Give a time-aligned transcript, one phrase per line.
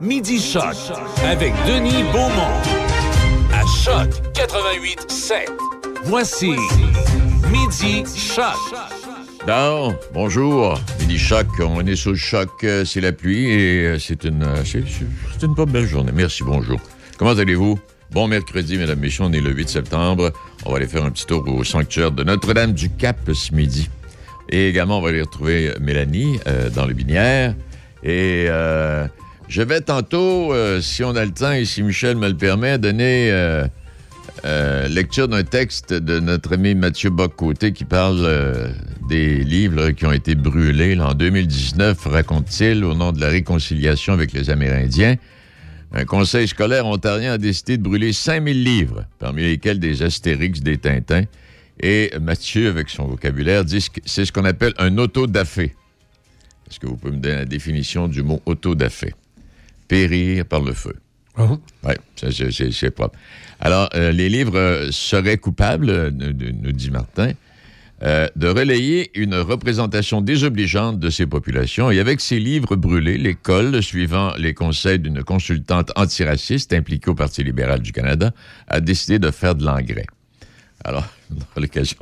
[0.00, 0.74] Midi Choc
[1.22, 2.60] avec Denis Beaumont.
[3.52, 5.50] À Choc 88 7.
[6.04, 6.52] Voici
[7.50, 8.56] Midi Choc.
[10.14, 10.80] Bonjour.
[11.00, 14.44] Midi Choc, on est sous le choc, euh, c'est la pluie et euh, c'est une,
[14.44, 14.82] euh, c'est,
[15.42, 16.12] une pas belle journée.
[16.14, 16.80] Merci, bonjour.
[17.18, 17.78] Comment allez-vous?
[18.10, 20.32] Bon mercredi, mesdames, messieurs, on est le 8 septembre.
[20.64, 23.90] On va aller faire un petit tour au sanctuaire de Notre-Dame-du-Cap ce midi.
[24.48, 26.38] Et également, on va aller retrouver Mélanie
[26.74, 27.54] dans le Binière.
[28.02, 28.48] Et
[29.48, 32.78] je vais tantôt, euh, si on a le temps et si Michel me le permet,
[32.78, 33.64] donner euh,
[34.44, 38.74] euh, lecture d'un texte de notre ami Mathieu Bock-Côté qui parle
[39.08, 44.32] des livres qui ont été brûlés en 2019, raconte-t-il, au nom de la réconciliation avec
[44.32, 45.14] les Amérindiens.
[45.92, 50.76] Un conseil scolaire ontarien a décidé de brûler 5000 livres, parmi lesquels des Astérix, des
[50.76, 51.24] Tintins.
[51.80, 55.74] Et Mathieu, avec son vocabulaire, dit que c'est ce qu'on appelle un autodafé.
[56.68, 59.14] Est-ce que vous pouvez me donner la définition du mot autodafé?
[59.88, 60.94] Périr par le feu.
[61.38, 61.58] Oh.
[61.84, 63.16] Oui, c'est- propre.
[63.60, 67.32] Alors, euh, les livres seraient coupables, nous, nous dit Martin,
[68.02, 71.90] euh, de relayer une représentation désobligeante de ces populations.
[71.90, 77.42] Et avec ces livres brûlés, l'école, suivant les conseils d'une consultante antiraciste impliquée au Parti
[77.42, 78.32] libéral du Canada,
[78.68, 80.06] a décidé de faire de l'engrais.
[80.84, 81.96] Alors, on aura l'occasion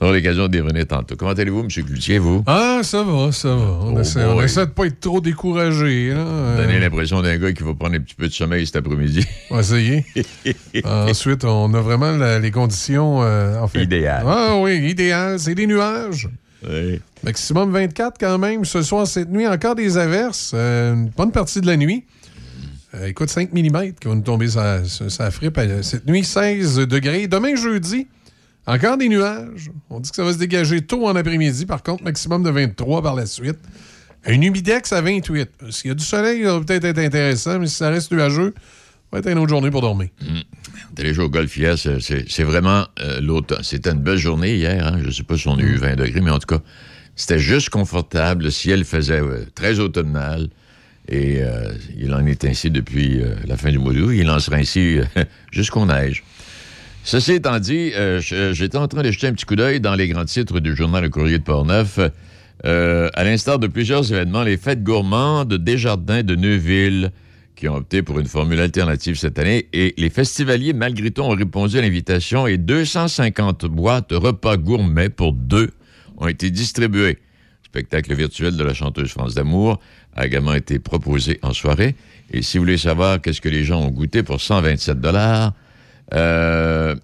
[0.00, 1.16] on aura l'occasion d'y revenir tantôt.
[1.16, 1.68] Comment allez-vous, M.
[1.68, 2.42] Cloutier, vous?
[2.46, 3.62] Ah, ça va, ça va.
[3.82, 6.10] On, Oh essaie, on essaie de pas être trop découragé.
[6.10, 6.24] Là.
[6.24, 9.26] Vous Euh, l'impression d'un gars qui va prendre un petit peu de sommeil cet après-midi.
[9.50, 10.04] on va essayer.
[10.84, 13.82] Ensuite, on a vraiment la- les conditions euh, en fait.
[13.84, 14.24] Idéales.
[14.26, 15.38] Ah oui, idéal.
[15.38, 16.28] C'est des nuages.
[16.68, 17.00] Oui.
[17.22, 18.64] Maximum 24 quand même.
[18.64, 20.52] Ce soir, cette nuit, encore des averses.
[20.54, 22.04] Euh, une bonne partie de la nuit.
[22.94, 25.60] Euh, écoute, 5 mm qui vont nous tomber sa, sa, sa frippe.
[25.82, 27.26] Cette nuit, 16 degrés.
[27.26, 28.06] Demain, jeudi,
[28.66, 29.70] encore des nuages.
[29.90, 31.66] On dit que ça va se dégager tôt en après-midi.
[31.66, 33.58] Par contre, maximum de 23 par la suite.
[34.26, 35.50] Un humidex à 28.
[35.70, 38.54] S'il y a du soleil, ça va peut-être être intéressant, mais si ça reste nuageux,
[38.56, 38.62] ça
[39.12, 40.08] va être une autre journée pour dormir.
[40.96, 43.62] Est allé jouer au golf hier, c'est- c'est vraiment euh, l'automne.
[43.62, 44.86] C'était une belle journée hier.
[44.86, 44.98] hein.
[45.02, 46.62] Je ne sais pas si on a eu 20 degrés, mais en tout cas,
[47.16, 48.44] c'était juste confortable.
[48.44, 50.48] Le ciel faisait euh, très automnal.
[51.06, 54.12] Et euh, il en est ainsi depuis euh, la fin du mois d'août.
[54.14, 55.04] Il en sera ainsi euh,
[55.52, 56.24] jusqu'aux neiges.
[57.06, 58.18] Ceci étant dit, euh,
[58.54, 61.02] j'étais en train de jeter un petit coup d'œil dans les grands titres du journal
[61.02, 62.00] Le Courrier de Portneuf.
[62.64, 67.12] Euh, à l'instar de plusieurs événements, les fêtes gourmandes Desjardins de Neuville
[67.56, 71.28] qui ont opté pour une formule alternative cette année et les festivaliers, malgré tout, ont
[71.28, 75.72] répondu à l'invitation et 250 boîtes repas gourmets pour deux
[76.16, 77.18] ont été distribuées.
[77.18, 79.78] Le spectacle virtuel de la chanteuse France d'Amour
[80.16, 81.96] a également été proposé en soirée.
[82.30, 85.52] Et si vous voulez savoir qu'est-ce que les gens ont goûté pour 127 dollars,
[86.12, 86.94] euh,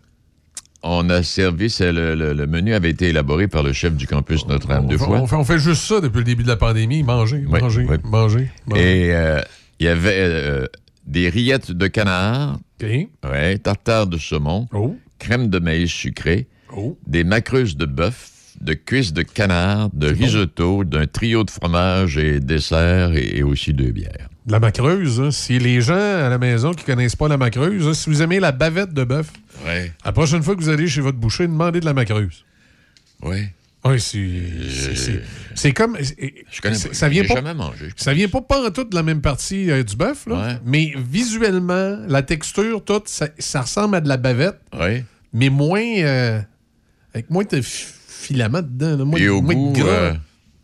[0.82, 4.46] on a servi, le, le- le menu avait été élaboré par le chef du campus
[4.46, 5.20] Notre-Dame fait, fois.
[5.20, 7.02] on, fait, on fait juste ça depuis le début de la pandémie.
[7.02, 7.96] Manger, Oui, manger, oui.
[8.04, 8.80] manger, manger.
[9.06, 9.40] Et euh,
[9.78, 10.66] il y avait euh,
[11.06, 16.96] des rillettes de canard, ouais, tartare de saumon, Oh, crème de maïs sucré, oh.
[17.06, 18.30] des macreuses de bœuf,
[18.62, 23.72] de cuisses de canard, de risotto, d'un trio de fromage et dessert et, et aussi
[23.74, 24.28] deux bières.
[24.50, 25.30] La macreuse, hein.
[25.30, 28.40] si les gens à la maison qui connaissent pas la macreuse, hein, si vous aimez
[28.40, 29.28] la bavette de bœuf,
[29.64, 32.44] Ouais, la prochaine fois que vous allez chez votre boucher, demandez de la macreuse.
[33.22, 33.52] ouais.
[33.82, 35.22] Oui, c'est.
[35.54, 35.96] c'est- comme.
[35.98, 36.92] Je connais pas.
[36.92, 37.36] Ça vient pas.
[37.36, 37.88] jamais mangé.
[37.96, 40.34] Ça vient pas pas en tout de la même partie euh, du bœuf, là.
[40.34, 40.58] Ouais.
[40.66, 45.02] Mais visuellement, la texture, tout, ça, ça ressemble à de la bavette, Ouais.
[45.32, 45.80] mais moins.
[45.82, 46.40] euh,
[47.14, 49.88] avec moins de fi- filaments dedans, là, moins, Et au moins goût, de gras.
[49.88, 50.14] euh,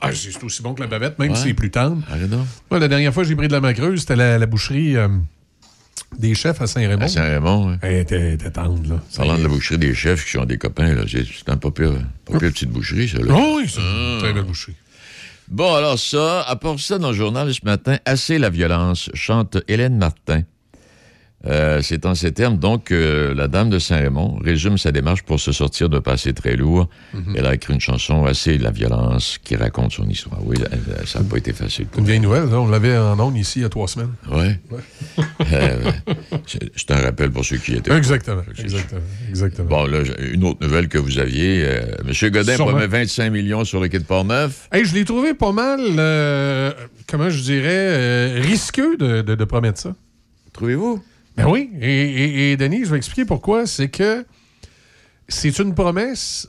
[0.01, 1.37] Ah, c'est aussi bon que la bavette, même Ouais.
[1.37, 2.03] si c'est plus tendre.
[2.29, 2.47] Donc.
[2.71, 5.09] Moi, la dernière fois que j'ai pris de la macreuse, c'était la, la boucherie euh,
[6.19, 7.03] des chefs à Saint-Raymond.
[7.05, 7.79] À Saint-Raymond, ouais.
[7.83, 9.01] Elle était, tendre, là.
[9.17, 11.71] Parlant de la boucherie des chefs qui sont des copains, là, c'est c'est un pas
[11.71, 11.93] pire,
[12.27, 13.19] pas pire petite boucherie, ça.
[13.19, 13.35] Là.
[13.37, 14.75] Oh, oui, c'est une très belle boucherie.
[15.49, 19.59] Bon, alors ça, à part ça, dans le journal ce matin, Assez la violence, chante
[19.69, 20.43] Hélène Martin.
[21.47, 25.39] Euh, c'est en ces termes, donc, que la dame de Saint-Raymond résume sa démarche pour
[25.39, 26.89] se sortir d'un passé très lourd.
[27.35, 30.41] Elle a écrit une chanson, Assez la violence, qui raconte son histoire.
[30.45, 30.57] Oui,
[31.05, 31.87] ça n'a pas été facile.
[31.97, 32.61] Une vieille nouvelle, là.
[32.61, 34.11] on l'avait en ondes ici il y a trois semaines.
[34.31, 34.59] Ouais.
[35.53, 35.91] Euh,
[36.77, 37.93] c'est un rappel pour ceux qui y étaient.
[37.97, 38.43] Exactement.
[38.59, 39.01] Exactement.
[39.29, 39.69] Exactement.
[39.69, 39.99] Bon, là,
[40.33, 41.63] une autre nouvelle que vous aviez.
[41.65, 42.73] euh, Monsieur Godin Sûrement.
[42.73, 44.69] promet 25 millions sur le quai de Port-Neuf.
[44.73, 46.73] Hey, je l'ai trouvé pas mal, euh,
[47.09, 49.95] comment je dirais, risqueux de, de- de promettre ça.
[50.53, 51.03] Trouvez-vous?
[51.37, 51.71] Ben oui.
[51.81, 53.67] Et, et- et Denis, je vais expliquer pourquoi.
[53.67, 54.25] C'est que
[55.29, 56.49] c'est une promesse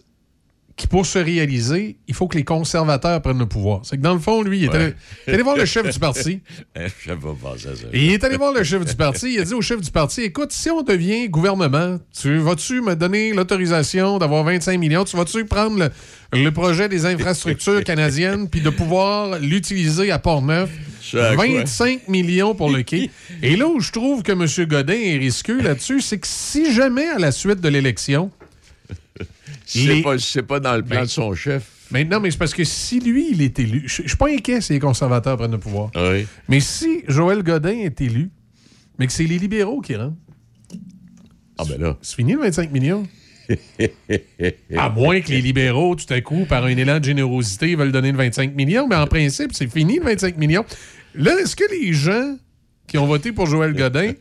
[0.78, 3.82] qui, pour se réaliser, il faut que les conservateurs prennent le pouvoir.
[3.84, 4.94] C'est que dans le fond, lui, il est, allé,
[5.26, 6.42] il est allé voir le chef du parti.
[6.76, 7.88] Je vais passer à ça.
[7.92, 9.34] Et il est allé voir le chef du parti.
[9.34, 12.96] Il a dit au chef du parti Écoute, si on devient gouvernement, tu vas-tu me
[12.96, 15.04] donner l'autorisation d'avoir 25 millions?
[15.04, 15.90] Tu vas-tu prendre le,
[16.40, 20.70] le projet des infrastructures canadiennes puis de pouvoir l'utiliser à Port-Neuf?
[21.14, 23.10] 25 millions pour le quai.
[23.42, 24.68] Et là où je trouve que M.
[24.68, 28.30] Godin est risqué là-dessus, c'est que si jamais à la suite de l'élection,
[29.70, 31.70] C'est Les- pas, c'est pas dans le plan Ben, de son chef.
[31.92, 34.30] Mais non, mais c'est parce que si lui, il est élu, je je suis pas
[34.30, 35.92] inquiet si les conservateurs prennent le pouvoir.
[35.96, 36.26] Oui.
[36.50, 38.30] Mais si Joël Godin est élu,
[38.98, 40.16] mais que c'est les libéraux qui rentrent,
[41.58, 41.98] Ah, ben là.
[42.02, 43.06] c'est fini le 25 millions.
[44.78, 48.12] à moins que les libéraux, tout à coup, par un élan de générosité, veulent donner
[48.12, 50.66] le 25 millions, mais en principe, c'est fini le 25 millions.
[51.16, 52.38] Là, est-ce que les gens
[52.88, 54.14] qui ont voté pour Joël Godin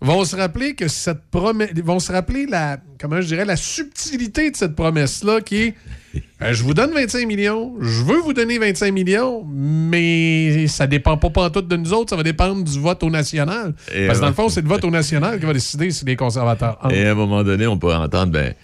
[0.00, 1.70] vont se rappeler que cette promesse.
[1.82, 2.78] vont se rappeler la.
[3.00, 5.74] Comment je dirais, la subtilité de cette promesse-là qui est.
[6.42, 11.16] euh, je vous donne 25 millions, je veux vous donner 25 millions, mais ça dépend
[11.16, 13.74] pas pantoute de nous autres, ça va dépendre du vote au national.
[13.94, 16.04] Et Parce que dans le fond, c'est le vote au national qui va décider si
[16.04, 16.94] les conservateurs entrent.
[16.94, 18.54] Et à un moment donné, on peut entendre, ben,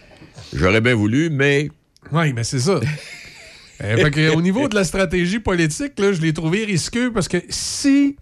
[0.52, 1.69] j'aurais bien voulu, mais
[2.12, 2.81] Oui, mais c'est ça.
[3.82, 7.26] Euh, fait que, au niveau de la stratégie politique, là, je l'ai trouvé risqueux parce
[7.26, 8.14] que si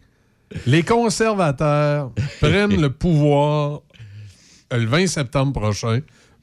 [0.66, 3.82] les conservateurs prennent le pouvoir
[4.72, 6.00] euh, le 20 septembre prochain,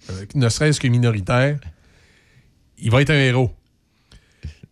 [0.09, 1.59] euh, ne serait-ce que minoritaire,
[2.77, 3.51] il va être un héros.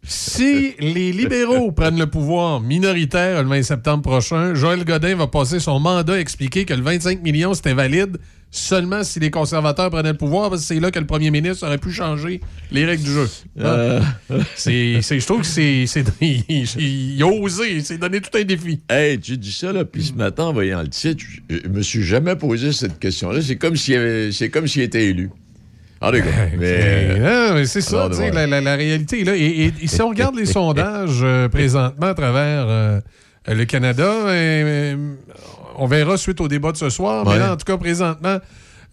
[0.04, 5.60] Si les libéraux prennent le pouvoir minoritaire le 20 septembre prochain, Joël Godin va passer
[5.60, 8.18] son mandat à expliquer que le 25 millions, c'était valide
[8.50, 11.66] seulement si les conservateurs prenaient le pouvoir, parce que c'est là que le premier ministre
[11.68, 12.42] aurait pu changer
[12.72, 13.28] les règles du jeu.
[13.60, 14.00] euh,
[14.56, 18.44] C'est, c'est- je trouve que c'est, c'est- il, a osé, il s'est donné tout un
[18.44, 18.80] défi.
[18.90, 22.04] Hey, tu dis ça, là, puis ce matin, en voyant le titre, je, me suis
[22.04, 23.42] jamais posé cette question-là.
[23.42, 25.30] C'est comme s'il c'est comme s'il était élu.
[26.00, 26.24] En tout cas,
[26.58, 27.08] mais...
[27.14, 29.36] Mais, non, mais c'est ça, tu sais, la, la- la réalité là.
[29.36, 33.00] Et, et- et si on regarde les sondages euh, présentement à travers euh,
[33.48, 35.16] le Canada, euh, euh,
[35.78, 37.26] on verra suite au débat de ce soir.
[37.28, 38.38] Mais là, en tout cas, présentement,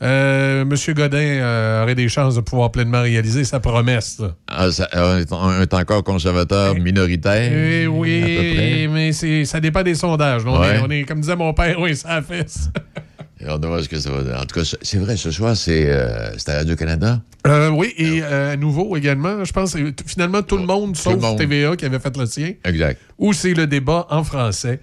[0.03, 0.95] euh, M.
[0.95, 4.21] Godin euh, aurait des chances de pouvoir pleinement réaliser sa promesse.
[4.49, 4.89] Ah, ça-
[5.31, 7.51] on est encore conservateur minoritaire.
[7.53, 8.21] Eh à peu oui,
[8.55, 8.89] près.
[8.91, 10.43] mais c'est, ça dépend des sondages.
[10.47, 10.77] On, Ouais.
[10.77, 12.47] est, on est, comme disait mon père, oui, ça a fait.
[13.41, 14.37] Et on va voir ce que ça va donner.
[14.37, 17.21] En tout cas, c'est- vrai, ce soir, c'est euh, c'est à Radio-Canada.
[17.47, 19.77] Euh, oui, et euh, à nouveau également, je pense
[20.07, 21.37] finalement tout le monde, sauf le monde.
[21.39, 22.99] TVA qui avait fait le sien, Exact.
[23.19, 24.81] où c'est le débat en français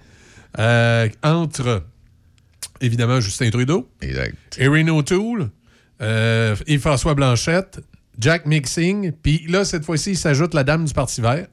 [0.60, 1.82] euh, entre,
[2.82, 4.34] évidemment, Justin Trudeau, Exact.
[4.58, 5.48] Erin O'Toole
[6.00, 7.80] euh, et François Blanchette,
[8.18, 11.46] Jack Mixing, puis là, cette fois-ci, il s'ajoute la dame du Parti vert.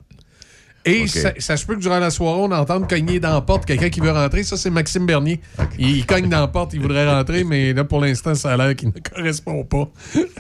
[0.85, 3.65] Et ça, ça se peut que durant la soirée, on entende cogner dans la porte
[3.65, 4.43] quelqu'un qui veut rentrer.
[4.43, 5.41] Ça, c'est Maxime Bernier.
[5.77, 8.57] Il, il cogne dans la porte, il voudrait rentrer, mais là, pour l'instant, ça a
[8.57, 9.91] l'air qu'il ne correspond pas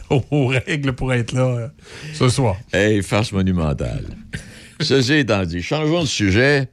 [0.09, 1.67] aux, aux règles pour être là euh,
[2.13, 2.55] ce soir.
[2.71, 4.05] Hey, farce monumentale.
[4.79, 6.69] Ceci étant dit, changeons de sujet.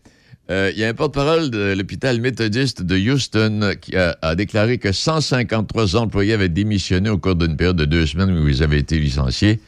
[0.48, 4.92] Euh, Il y a un porte-parole de l'hôpital méthodiste de Houston qui a, déclaré que
[4.92, 8.98] 153 employés avaient démissionné au cours d'une période de deux semaines où ils avaient été
[8.98, 9.60] licenciés.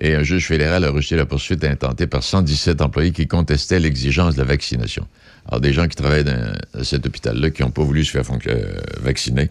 [0.00, 4.34] Et un juge fédéral a reçu la poursuite intentée par 117 employés qui contestaient l'exigence
[4.34, 5.06] de la vaccination.
[5.46, 8.80] Alors, des gens qui travaillent dans, cet hôpital-là qui n'ont pas voulu se faire euh,
[9.02, 9.50] vacciner,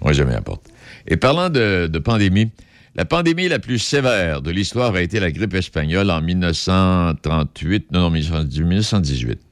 [0.00, 0.66] on jamais la porte.
[1.06, 2.50] Et parlant de, de pandémie,
[2.96, 8.00] la pandémie la plus sévère de l'histoire a été la grippe espagnole en 1938, non,
[8.00, 9.45] non, 1918.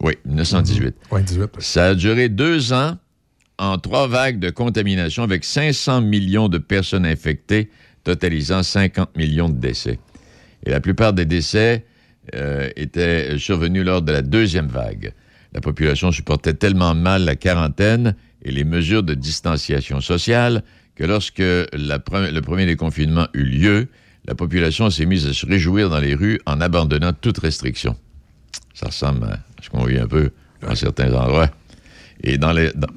[0.00, 0.94] Oui, 1918.
[1.10, 1.50] Ouais, 18.
[1.60, 2.96] Ça a duré deux ans
[3.58, 7.70] en trois vagues de contamination avec 500 millions de personnes infectées,
[8.04, 9.98] totalisant 50 millions de décès.
[10.64, 11.84] Et la plupart des décès
[12.34, 15.12] euh, étaient survenus lors de la deuxième vague.
[15.52, 20.62] La population supportait tellement mal la quarantaine et les mesures de distanciation sociale
[20.94, 23.88] que lorsque la pre- le premier déconfinement eut lieu,
[24.26, 27.96] la population s'est mise à se réjouir dans les rues en abandonnant toute restriction.
[28.74, 30.30] Ça ressemble à ce qu'on vit un peu
[30.62, 31.50] dans certains endroits.
[32.22, 32.88] Et dans les, dans-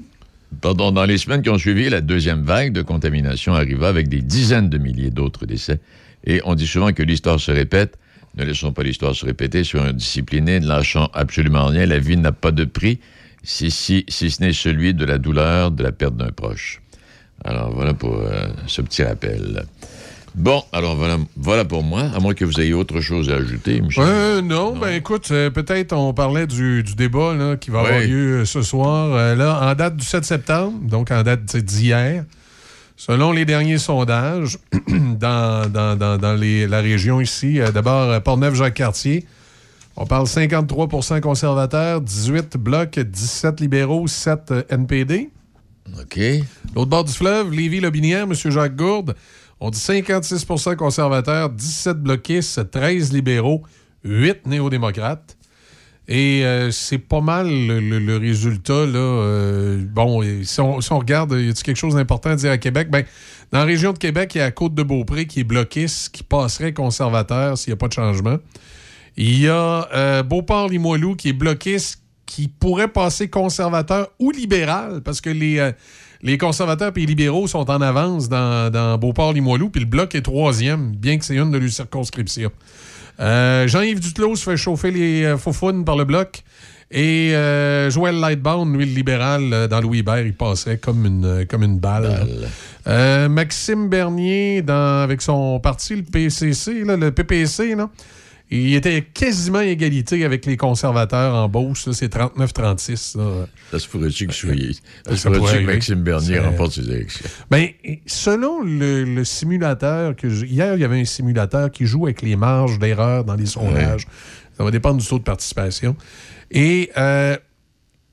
[0.61, 4.21] pardon, dans les semaines qui ont suivi, la deuxième vague de contamination arriva avec des
[4.21, 5.79] dizaines de milliers d'autres décès.
[6.25, 7.97] Et on dit souvent que l'histoire se répète.
[8.35, 9.63] Ne laissons pas l'histoire se répéter.
[9.63, 11.85] Soyons disciplinés, ne lâchons absolument rien.
[11.85, 12.99] La vie n'a pas de prix,
[13.43, 16.81] si, si, si ce n'est celui de la douleur, de la perte d'un proche.
[17.45, 19.65] Alors voilà pour euh, ce petit rappel.
[20.35, 23.81] Bon, alors voilà, voilà pour moi, à moins que vous ayez autre chose à ajouter,
[23.81, 24.03] Michel.
[24.07, 27.99] Euh, non, ben écoute, euh, peut-être on parlait du, du débat là, qui va avoir
[27.99, 29.13] lieu euh, ce soir.
[29.13, 32.25] euh, là, en date du 7 septembre, donc en date d'hier,
[32.97, 34.57] selon les derniers sondages
[34.89, 39.25] dans, dans, dans, dans les- la région ici, d'abord euh, Portneuf-Jacques-Cartier,
[39.95, 45.29] on parle 53% conservateurs, 18 blocs, 17 libéraux, 7 euh, NPD.
[46.01, 46.19] OK.
[46.75, 48.33] L'autre bord du fleuve, Lévis-Lobinière, M.
[48.33, 49.13] Jacques Gourde,
[49.65, 53.63] On dit 56% conservateurs, 17 bloquistes, 13 libéraux,
[54.03, 55.37] 8 néo-démocrates.
[56.09, 58.85] Et euh, c'est pas mal le, résultat.
[58.85, 62.89] Là, euh, bon, si on, regarde, y a-t-il quelque chose d'important à dire à Québec?
[62.91, 63.05] Ben,
[63.53, 67.57] dans la région de Québec, il y a Côte-de-Beaupré qui est bloquiste, qui passerait conservateur
[67.57, 68.39] s'il n'y a pas de changement.
[69.15, 75.21] Il y a euh, Beauport-Limoilou qui est bloquiste, qui pourrait passer conservateur ou libéral, parce
[75.21, 75.71] que les,
[76.23, 80.21] les conservateurs et les libéraux sont en avance dans, dans Beauport-Limoilou, puis le bloc est
[80.21, 82.51] troisième, bien que c'est une de leurs circonscriptions.
[83.19, 86.43] Euh, Jean-Yves Duclos se fait chauffer les euh, faufounes par le bloc.
[86.95, 91.45] Et euh, Joël Lightbound, lui, le libéral, euh, dans Louis Hébert, il passerait comme une,
[91.49, 92.27] comme une balle.
[92.87, 97.89] Euh, Maxime Bernier, dans, avec son parti, le PCC, là, le PPC, là,
[98.55, 101.89] il était quasiment à égalité avec les conservateurs en Beauce.
[101.91, 103.17] C'est 39-36.
[103.17, 103.47] là.
[103.71, 104.73] Ça se pourrait-tu que, soyez-
[105.07, 105.65] ça Ça pourrait que.
[105.65, 107.25] Maxime Bernier remporte ses élections?
[107.49, 107.69] Ben,
[108.05, 112.21] selon le, le simulateur que je- hier, il y avait un simulateur qui joue avec
[112.21, 114.07] les marges d'erreur dans les sondages.
[114.57, 115.95] Ça va dépendre du taux de participation.
[116.51, 117.35] Et euh,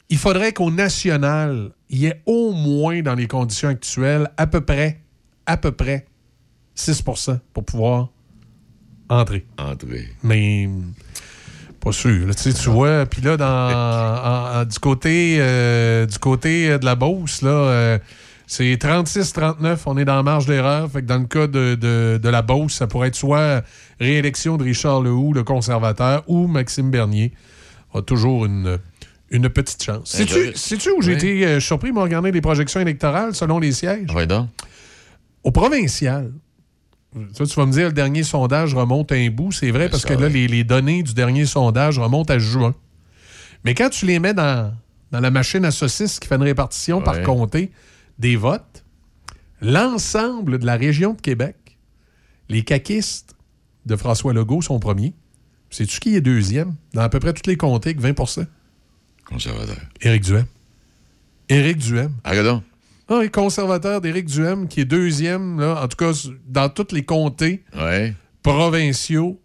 [0.09, 4.61] il faudrait qu'au national, il y ait au moins dans les conditions actuelles à peu
[4.63, 5.01] près,
[5.45, 6.07] à peu près
[6.77, 8.09] 6% pour pouvoir
[9.11, 9.45] entrer.
[9.59, 10.09] Entrée.
[10.23, 10.69] Mais
[11.81, 12.27] pas sûr.
[12.27, 12.35] là.
[12.35, 13.45] Tu sais, tu vois, puis là, dans,
[14.57, 17.99] en- en- du côté euh, du côté de la Beauce, là, euh,
[18.47, 20.91] c'est 36-39, on est dans la marge d'erreur.
[20.91, 23.63] Fait que dans le cas de, de- de la Beauce, ça pourrait être soit
[24.01, 27.33] réélection de Richard Lehoux, le conservateur, ou Maxime Bernier.
[27.95, 28.79] A toujours une,
[29.31, 30.11] une petite chance.
[30.11, 31.17] Sais-tu sais-tu où j'ai Oui.
[31.17, 34.07] été euh, surpris, moi, regarder les projections électorales selon les sièges?
[34.27, 34.49] Donc.
[35.43, 36.31] Au provincial,
[37.33, 39.53] ça, tu vas me dire, le dernier sondage remonte un bout.
[39.53, 40.33] C'est vrai Ben, parce ça, que là, oui.
[40.33, 42.75] les, les données du dernier sondage remontent à juin.
[43.65, 44.73] Mais quand tu les mets dans,
[45.11, 47.71] dans la machine à saucisses qui fait une répartition par comté
[48.19, 48.85] des votes,
[49.61, 51.57] l'ensemble de la région de Québec,
[52.49, 53.35] les caquistes
[53.87, 55.15] de François Legault sont premiers.
[55.71, 56.75] Sais-tu qui est deuxième?
[56.95, 58.47] Dans à peu près tous les comtés, avec 20%
[59.25, 59.77] Conservateur.
[60.01, 60.47] Éric Duhem.
[61.49, 62.13] Éric Duhem.
[63.13, 66.13] Ah, oui, conservateur d'Éric Duhem, qui est deuxième, là, en tout cas,
[66.47, 68.15] dans tous les comtés Ouais.
[68.45, 69.41] provinciaux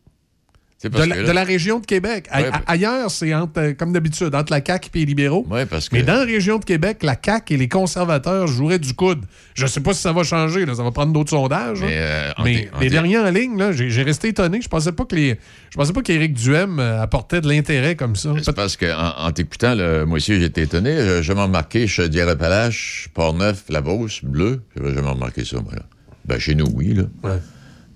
[0.83, 2.27] de la, de région de Québec.
[2.29, 5.45] A- Ouais, a- ailleurs, c'est entre, euh, comme d'habitude, entre la CAQ et les libéraux.
[5.49, 5.95] Ouais, parce que.
[5.95, 9.21] Mais dans la région de Québec, la CAQ et les conservateurs joueraient du coude.
[9.55, 11.79] Je sais pas si ça va changer, là, ça va prendre d'autres sondages.
[11.81, 14.61] Mais, euh, les té- derniers en ligne, j'ai resté étonné.
[14.61, 15.39] Je pensais pas que les,
[15.71, 18.33] je pensais pas qu'Éric Duhem euh, apportait de l'intérêt comme ça.
[18.43, 20.91] C'est parce qu'en en, t'écoutant, moi aussi, j'étais étonné.
[20.91, 24.61] Euh, Je m'ai remarqué chez Dieppe-Appalaches, Port-Neuf, La Beauce, Bleu.
[24.75, 25.81] J'avais jamais remarqué ça, moi, là.
[26.25, 27.03] Ben, chez nous, oui, là.
[27.23, 27.37] Ouais.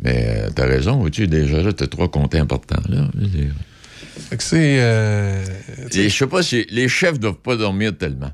[0.01, 3.09] Mais euh, t'as raison, vois-tu, déjà, là, t'as trois comtés importants, là.
[4.29, 4.79] Fait que c'est.
[4.81, 5.43] euh,
[5.91, 8.31] je sais pas si les chefs doivent pas dormir tellement.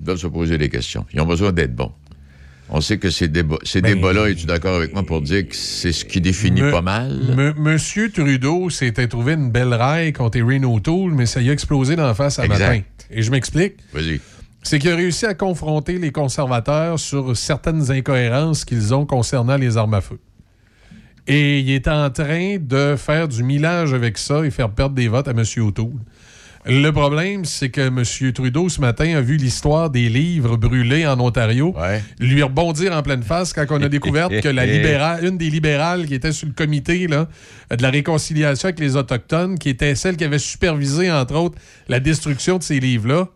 [0.00, 1.04] Ils doivent se poser des questions.
[1.12, 1.92] Ils ont besoin d'être bons.
[2.68, 5.54] On sait que ces débats, ces Ben, débats-là, es-tu d'accord avec moi pour dire que
[5.54, 7.12] c'est ce qui définit Me- pas mal?
[7.36, 11.52] Me- Monsieur Trudeau s'était trouvé une belle raille contre Erin O'Toole, mais ça y a
[11.52, 12.58] explosé dans la face à Exact.
[12.68, 12.80] matin.
[13.10, 13.74] Et je m'explique.
[13.94, 14.20] Vas-y.
[14.62, 19.76] C'est qu'il a réussi à confronter les conservateurs sur certaines incohérences qu'ils ont concernant les
[19.76, 20.18] armes à feu.
[21.28, 25.08] Et il est en train de faire du millage avec ça et faire perdre des
[25.08, 25.42] votes à M.
[25.58, 25.90] O'Toole.
[26.68, 28.32] Le problème, c'est que M.
[28.32, 32.02] Trudeau, ce matin, a vu l'histoire des livres brûlés en Ontario Ouais.
[32.18, 36.06] lui rebondir en pleine face quand on a découvert que la libérale, une des libérales
[36.06, 37.28] qui était sur le comité là,
[37.70, 42.00] de la réconciliation avec les Autochtones, qui était celle qui avait supervisé, entre autres, la
[42.00, 43.28] destruction de ces livres-là,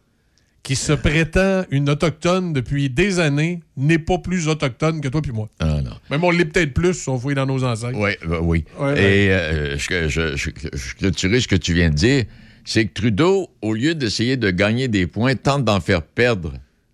[0.62, 5.32] qui se prétend une autochtone depuis des années, n'est pas plus autochtone que toi puis
[5.32, 5.48] moi.
[5.58, 5.90] Ah, non.
[6.10, 7.98] Même on l'est peut-être plus si on fouille dans nos ancêtres.
[7.98, 8.64] Ben oui.
[8.78, 12.24] Ouais, Et euh, je, je, je, je clôturerai ce que tu viens de dire.
[12.64, 16.52] C'est que Trudeau, au lieu d'essayer de gagner des points, tente d'en faire perdre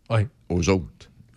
[0.09, 0.29] Ouais.
[0.49, 0.87] aux autres.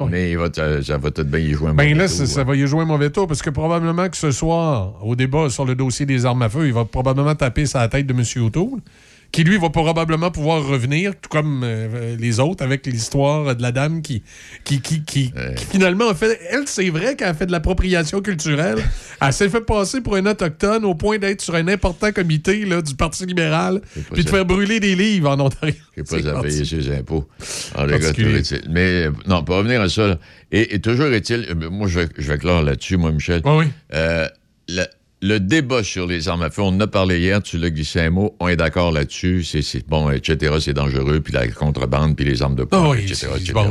[0.09, 2.39] Mais il va ça va peut-être bien y jouer un Ben mauvais là, tour, ça
[2.39, 2.43] hein.
[2.45, 5.65] va y jouer un mauvais tour parce que probablement que ce soir, au débat sur
[5.65, 8.24] le dossier des armes à feu, il va probablement taper sa tête de M.
[8.45, 8.79] O'Toole,
[9.31, 13.71] qui lui va probablement pouvoir revenir, tout comme euh, les autres, avec l'histoire de la
[13.71, 14.24] dame qui,
[14.63, 16.39] qui, qui, qui, qui finalement a fait.
[16.50, 18.79] Elle, c'est vrai qu'elle a fait de l'appropriation culturelle.
[19.21, 22.81] Elle s'est fait passer pour un autochtone au point d'être sur un important comité là,
[22.81, 25.75] du Parti libéral, pas puis de faire brûler des livres en Ontario.
[25.95, 27.27] J'ai pas C'est à payer ses impôts.
[28.69, 30.17] Mais euh, non, pour revenir à ça,
[30.51, 33.41] et, et toujours est-il, euh, moi je vais, je vais clore là-dessus, moi, Michel.
[33.45, 33.65] Oui.
[33.93, 34.27] Euh,
[35.21, 37.99] le débat sur les armes à feu, on en a parlé hier, tu l'as glissé
[37.99, 42.23] un mot, on est d'accord là-dessus, c'est bon, etc., c'est dangereux, puis la contrebande, puis
[42.25, 43.65] les armes de poing, Ah oui, etc., c'est- bon,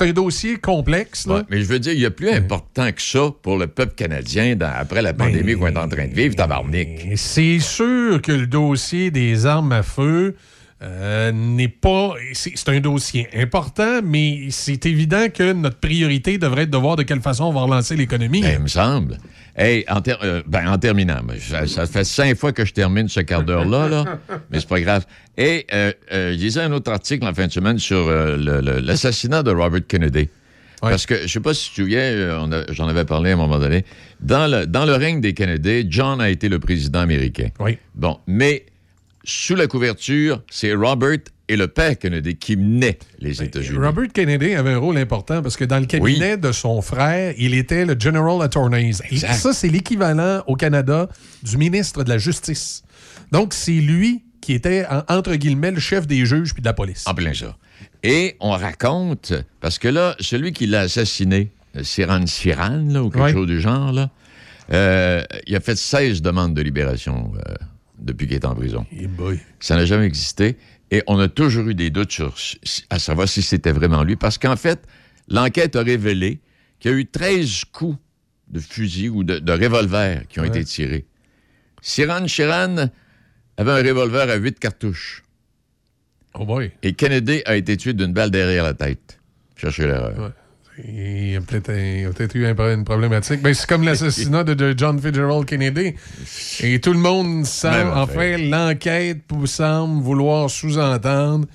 [0.00, 1.26] un dossier complexe.
[1.26, 1.34] Là.
[1.36, 3.94] Ouais, mais je veux dire, il y a plus important que ça pour le peuple
[3.94, 6.88] canadien dans- après la pandémie qu'on est en train de vivre, tabarnak.
[7.14, 10.34] C'est sûr que le dossier des armes à feu
[10.82, 12.12] euh, n'est pas.
[12.34, 17.02] C'est un dossier important, mais c'est évident que notre priorité devrait être de voir de
[17.02, 18.42] quelle façon on va relancer l'économie.
[18.42, 19.16] Ben, il me semble.
[19.56, 21.20] Hey, en, euh, ben, en terminant,
[21.66, 24.04] ça, fait cinq fois que je termine ce quart d'heure-là, là,
[24.50, 25.06] mais c'est pas grave.
[25.38, 29.86] Et euh, je lisais un autre article en fin de semaine sur l'assassinat de Robert
[29.86, 30.28] Kennedy.
[30.82, 33.58] Parce que, je sais pas si tu te souviens, j'en avais parlé à un moment
[33.58, 33.84] donné,
[34.20, 37.48] dans le, dans le règne des Kennedy, John a été le président américain.
[37.58, 37.78] Oui.
[37.94, 38.66] Bon, mais
[39.24, 43.78] sous la couverture, c'est Robert et le père Kennedy qui menaient les ben, États-Unis.
[43.78, 47.54] Robert Kennedy avait un rôle important parce que dans le cabinet de son frère, il
[47.54, 48.92] était le General Attorney.
[49.10, 51.08] Et ça, c'est l'équivalent au Canada
[51.42, 52.82] du ministre de la Justice.
[53.32, 57.04] Donc, c'est lui qui était, entre guillemets, le chef des juges puis de la police.
[57.06, 57.56] En plein ça.
[58.02, 61.50] Et on raconte, parce que là, celui qui l'a assassiné,
[61.82, 64.10] Siran Siran, ou quelque chose du genre, là,
[64.72, 67.32] euh, il a fait 16 demandes de libération.
[67.36, 67.54] Euh,
[67.98, 68.86] depuis qu'il est en prison.
[69.60, 70.56] Ça n'a jamais existé.
[70.90, 72.34] Et on a toujours eu des doutes sur,
[72.90, 74.16] à savoir si c'était vraiment lui.
[74.16, 74.86] Parce qu'en fait,
[75.28, 76.40] l'enquête a révélé
[76.78, 77.98] qu'il y a eu 13 coups
[78.48, 81.06] de fusil ou de, revolver qui ont été tirés.
[81.82, 82.88] Siran Chiran
[83.56, 85.22] avait un revolver à 8 cartouches.
[86.34, 86.70] Oh boy.
[86.82, 89.18] Et Kennedy a été tué d'une balle derrière la tête.
[89.56, 90.32] Cherchez l'erreur.
[90.84, 93.40] Il y a peut-être eu une problématique.
[93.40, 95.94] Ben, c'est comme l'assassinat de, John Fitzgerald Kennedy.
[96.60, 101.46] Et tout le monde semble, enfin, l'enquête semble vouloir sous-entendre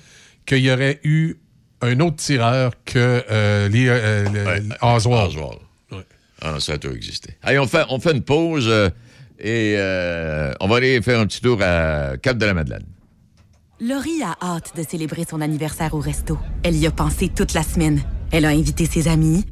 [0.44, 1.36] qu'il y aurait eu
[1.82, 5.30] un autre tireur que euh, euh, Oswald.
[5.30, 5.58] Oswald.
[6.44, 7.36] Ah ça a toujours existé.
[7.42, 8.90] Allez, on fait, on fait une pause euh,
[9.38, 9.76] et
[10.60, 12.86] on va aller faire un petit tour à Cap de la Madeleine.
[13.80, 16.38] Laurie a hâte de célébrer son anniversaire au resto.
[16.62, 18.02] Elle y a pensé toute la semaine.
[18.32, 19.44] Elle a invité ses amis.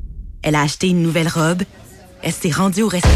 [0.43, 1.63] Elle a acheté une nouvelle robe.
[2.23, 3.09] Elle s'est rendue au resto.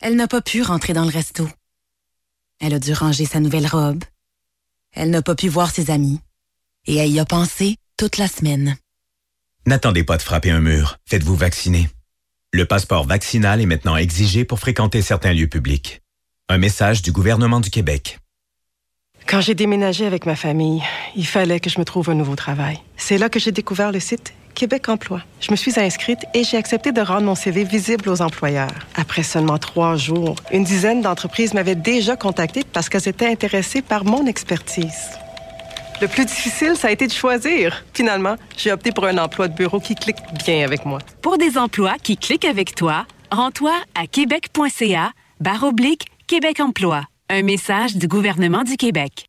[0.00, 1.46] Elle n'a pas pu rentrer dans le resto.
[2.60, 4.02] Elle a dû ranger sa nouvelle robe.
[4.92, 6.18] Elle n'a pas pu voir ses amis.
[6.86, 8.78] Et elle y a pensé toute la semaine.
[9.66, 10.96] N'attendez pas de frapper un mur.
[11.04, 11.90] Faites-vous vacciner.
[12.54, 16.00] Le passeport vaccinal est maintenant exigé pour fréquenter certains lieux publics.
[16.48, 18.18] Un message du gouvernement du Québec.
[19.28, 20.82] Quand j'ai déménagé avec ma famille,
[21.14, 22.78] il fallait que je me trouve un nouveau travail.
[22.96, 25.20] C'est là que j'ai découvert le site Québec Emploi.
[25.40, 28.72] Je me suis inscrite et j'ai accepté de rendre mon CV visible aux employeurs.
[28.94, 34.06] Après seulement trois jours, une dizaine d'entreprises m'avaient déjà contacté parce qu'elles étaient intéressées par
[34.06, 35.10] mon expertise.
[36.00, 37.84] Le plus difficile, ça a été de choisir.
[37.92, 41.00] Finalement, j'ai opté pour un emploi de bureau qui clique bien avec moi.
[41.20, 47.02] Pour des emplois qui cliquent avec toi, rends-toi à québec.ca barre oblique Québec Emploi.
[47.30, 49.26] Un message du gouvernement du Québec.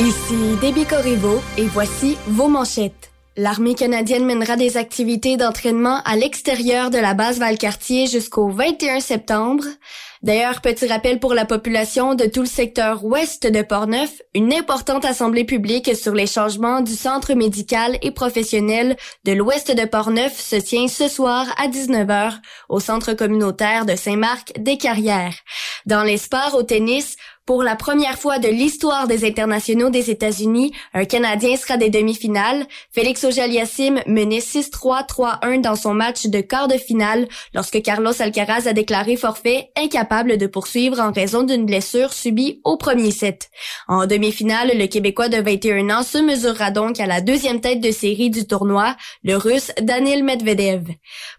[0.00, 3.11] Ici Déby Corriveau et voici vos manchettes.
[3.38, 9.64] L'armée canadienne mènera des activités d'entraînement à l'extérieur de la base Valcartier jusqu'au 21 septembre.
[10.22, 15.06] D'ailleurs, petit rappel pour la population de tout le secteur ouest de Portneuf, une importante
[15.06, 20.56] assemblée publique sur les changements du centre médical et professionnel de l'ouest de Portneuf se
[20.56, 22.34] tient ce soir à 19h
[22.68, 25.34] au centre communautaire de Saint-Marc des Carrières.
[25.86, 30.72] Dans les sports au tennis, pour la première fois de l'histoire des internationaux des États-Unis,
[30.94, 32.66] un Canadien sera des demi-finales.
[32.92, 38.68] Félix Auger-Aliassime menait 6-3, 3-1 dans son match de quart de finale lorsque Carlos Alcaraz
[38.68, 43.50] a déclaré forfait, incapable de poursuivre en raison d'une blessure subie au premier set.
[43.88, 47.90] En demi-finale, le Québécois de 21 ans se mesurera donc à la deuxième tête de
[47.90, 50.84] série du tournoi, le Russe Daniel Medvedev.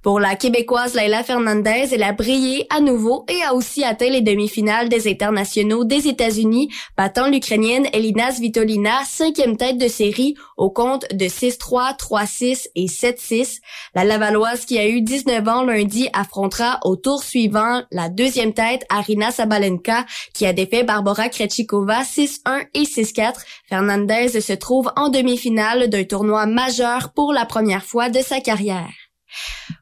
[0.01, 4.21] Pour la Québécoise Laila Fernandez, elle a brillé à nouveau et a aussi atteint les
[4.21, 11.25] demi-finales des internationaux États-Unis, battant l'Ukrainienne Elina Svitolina, cinquième tête de série, au compte de
[11.25, 13.59] 6-3, 3-6 et 7-6.
[13.95, 18.85] La Lavalloise qui a eu 19 ans lundi affrontera au tour suivant la deuxième tête
[18.89, 23.35] Arina Sabalenka qui a défait Barbara Krejcikova 6-1 et 6-4.
[23.69, 29.02] Fernandez se trouve en demi-finale d'un tournoi majeur pour la première fois de sa carrière.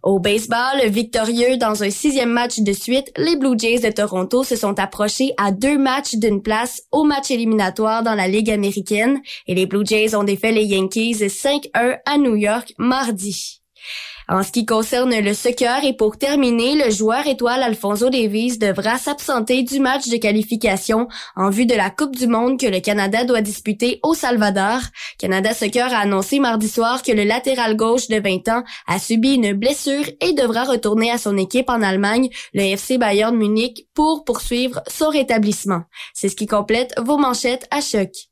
[0.04, 4.56] Au baseball, victorieux dans un sixième match de suite, les Blue Jays de Toronto se
[4.56, 9.56] sont approchés à deux matchs d'une place au match éliminatoire dans la Ligue américaine et
[9.56, 13.61] les Blue Jays ont défait les Yankees 5-1 à New York mardi.
[14.32, 18.98] En ce qui concerne le soccer et pour terminer, le joueur étoile Alfonso Davies devra
[18.98, 23.26] s'absenter du match de qualification en vue de la Coupe du Monde que le Canada
[23.26, 24.80] doit disputer au Salvador.
[25.20, 29.34] Canada Soccer a annoncé mardi soir que le latéral gauche de 20 ans a subi
[29.34, 34.24] une blessure et devra retourner à son équipe en Allemagne, le FC Bayern Munich, pour
[34.24, 35.82] poursuivre son rétablissement.
[36.14, 38.31] C'est ce qui complète vos manchettes à choc.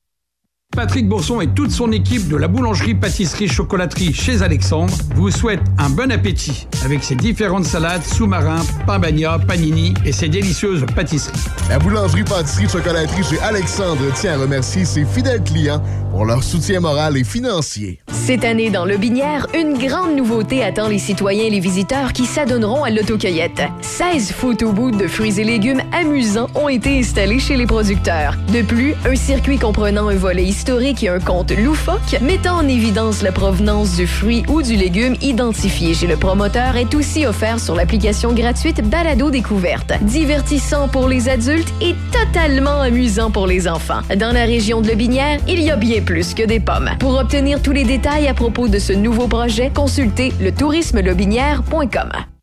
[0.75, 6.11] Patrick Bourson et toute son équipe de la boulangerie-pâtisserie-chocolaterie chez Alexandre vous souhaitent un bon
[6.11, 11.37] appétit avec ses différentes salades, sous-marins, pain bagna, panini et ses délicieuses pâtisseries.
[11.69, 17.23] La boulangerie-pâtisserie-chocolaterie chez Alexandre tient à remercier ses fidèles clients pour leur soutien moral et
[17.23, 17.99] financier.
[18.11, 22.25] Cette année, dans le Binière, une grande nouveauté attend les citoyens et les visiteurs qui
[22.25, 23.63] s'adonneront à l'autocueillette.
[23.81, 28.35] 16 photo de fruits et légumes amusants ont été installés chez les producteurs.
[28.53, 33.21] De plus, un circuit comprenant un volet historique et un compte loufoque mettant en évidence
[33.21, 37.75] la provenance du fruit ou du légume identifié chez le promoteur est aussi offert sur
[37.75, 39.93] l'application gratuite Balado Découverte.
[40.01, 44.01] Divertissant pour les adultes et totalement amusant pour les enfants.
[44.17, 46.89] Dans la région de Le Binière, il y a bien plus que des pommes.
[46.99, 52.38] Pour obtenir tous les détails à propos de ce nouveau projet, consultez le tourismelobinière.com.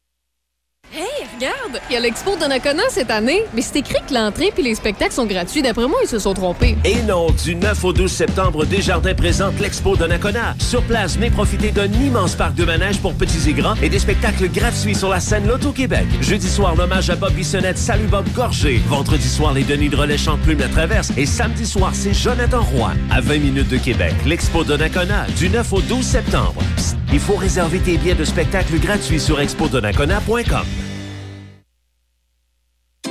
[0.94, 1.82] Hey, regarde!
[1.90, 4.74] Il y a l'expo de Nakona cette année, mais c'est écrit que l'entrée puis les
[4.76, 5.60] spectacles sont gratuits.
[5.60, 6.76] D'après moi, ils se sont trompés.
[6.84, 10.54] Et non, du 9 au 12 septembre, Desjardins présente l'expo de Nakona.
[10.58, 13.98] Sur place, venez profiter d'un immense parc de manège pour petits et grands et des
[13.98, 16.06] spectacles gratuits sur la scène Loto-Québec.
[16.20, 18.80] Jeudi soir, l'hommage à Bob Bissonnette, Salut Bob Gorgé.
[18.86, 21.12] Vendredi soir, les Denis de Relais chantent Plume la Traverse.
[21.16, 22.92] Et samedi soir, c'est Jonathan Roy.
[23.10, 26.62] À 20 minutes de Québec, l'expo de Nakona, du 9 au 12 septembre.
[27.12, 30.66] Il faut réserver tes billets de spectacle gratuits sur expodonacona.com.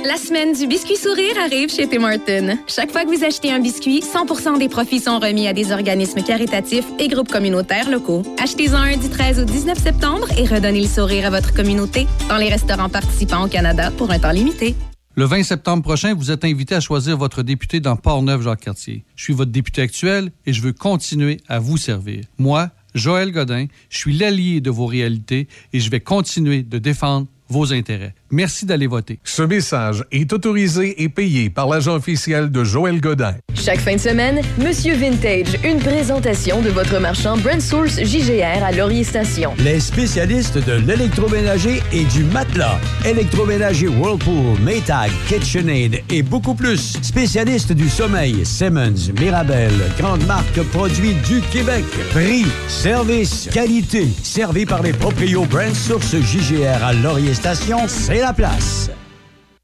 [0.04, 2.58] La semaine du biscuit sourire arrive chez Tim Hortons.
[2.68, 6.22] Chaque fois que vous achetez un biscuit, 100% des profits sont remis à des organismes
[6.22, 8.22] caritatifs et groupes communautaires locaux.
[8.40, 12.36] Achetez-en un du 13 au 19 septembre et redonnez le sourire à votre communauté dans
[12.36, 14.76] les restaurants participants au Canada pour un temps limité.
[15.16, 19.02] Le 20 septembre prochain, vous êtes invité à choisir votre député dans Port-Neuf-Jacques-Cartier.
[19.16, 22.24] Je suis votre député actuel et je veux continuer à vous servir.
[22.38, 27.26] Moi, Joël Godin, je suis l'allié de vos réalités et je vais continuer de défendre
[27.48, 28.14] vos intérêts.
[28.30, 29.18] Merci d'aller voter.
[29.24, 33.36] Ce message est autorisé et payé par l'agent officiel de Joël Godin.
[33.54, 38.72] Chaque fin de semaine, Monsieur Vintage, une présentation de votre marchand Brand Source JGR à
[38.72, 39.54] Laurier Station.
[39.58, 42.78] Les spécialistes de l'électroménager et du matelas.
[43.04, 46.98] Électroménager Whirlpool, Maytag, KitchenAid et beaucoup plus.
[47.02, 51.84] Spécialistes du sommeil, Simmons, Mirabel, grande marque produits du Québec.
[52.10, 54.06] Prix, service, qualité.
[54.22, 58.90] Servi par les proprios Brand Source JGR à Laurier Station, c'est la place.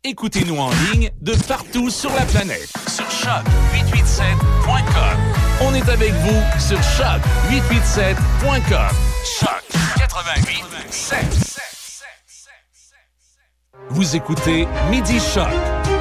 [0.04, 5.18] Écoutez-nous en ligne de partout sur la planète sur choc887.com.
[5.62, 8.94] On est avec vous sur choc887.com.
[9.40, 9.62] Choc
[9.96, 11.14] 88.7.
[13.88, 15.48] Vous écoutez Midi Choc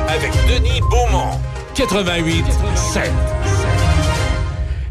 [0.10, 1.40] avec Denis Beaumont.
[1.74, 3.10] 88.7.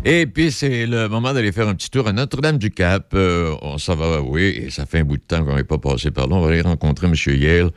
[0.04, 3.10] Et puis, c'est le moment d'aller faire un petit tour à Notre-Dame-du-Cap.
[3.12, 5.76] Euh, on s'en va, oui, et ça fait un bout de temps qu'on n'est pas
[5.76, 6.36] passé par là.
[6.36, 7.14] On va aller rencontrer M.
[7.26, 7.68] Yale.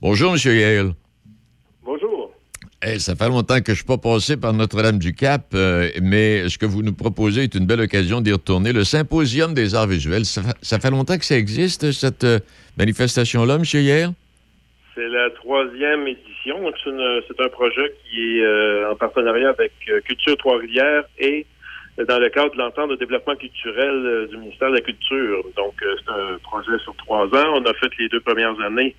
[0.00, 0.38] Bonjour, M.
[0.56, 0.92] Yale.
[1.84, 2.32] Bonjour.
[2.86, 6.58] Eh, ça fait longtemps que je ne suis pas passé par Notre-Dame-du-Cap, euh, mais ce
[6.58, 8.72] que vous nous proposez est une belle occasion d'y retourner.
[8.72, 12.38] Le Symposium des arts visuels, ça, fa- ça fait longtemps que ça existe, cette euh,
[12.78, 13.64] manifestation-là, M.
[13.82, 14.12] Yale?
[14.94, 16.54] C'est la troisième édition.
[16.84, 19.72] C'est un projet qui est en partenariat avec
[20.04, 21.46] Culture Trois-Rivières et
[21.98, 25.44] dans le cadre de l'entente de développement culturel euh, du ministère de la Culture.
[25.56, 27.54] Donc, euh, c'est un projet sur trois ans.
[27.54, 28.94] On a fait les deux premières années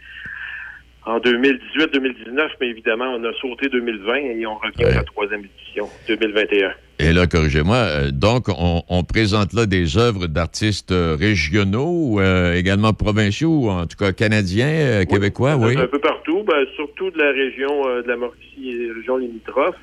[1.06, 5.88] en 2018-2019, mais évidemment, on a sauté 2020 et on revient à la troisième édition,
[6.08, 6.72] 2021.
[6.98, 12.94] Et là, corrigez-moi, euh, donc on, on présente là des œuvres d'artistes régionaux, euh, également
[12.94, 15.78] provinciaux, en tout cas canadiens, euh, québécois, oui?
[15.78, 19.76] Un peu partout, ben, surtout de la région euh, de la Mauricie et région limitrophe.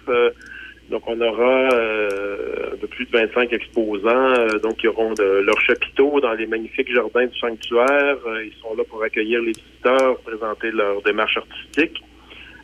[0.92, 4.08] Donc, on aura euh, plus de 25 exposants.
[4.10, 8.18] euh, donc, ils auront de, leurs chapiteaux dans les magnifiques jardins du sanctuaire.
[8.26, 12.02] Euh, ils sont là pour accueillir les visiteurs, présenter leur démarche artistique.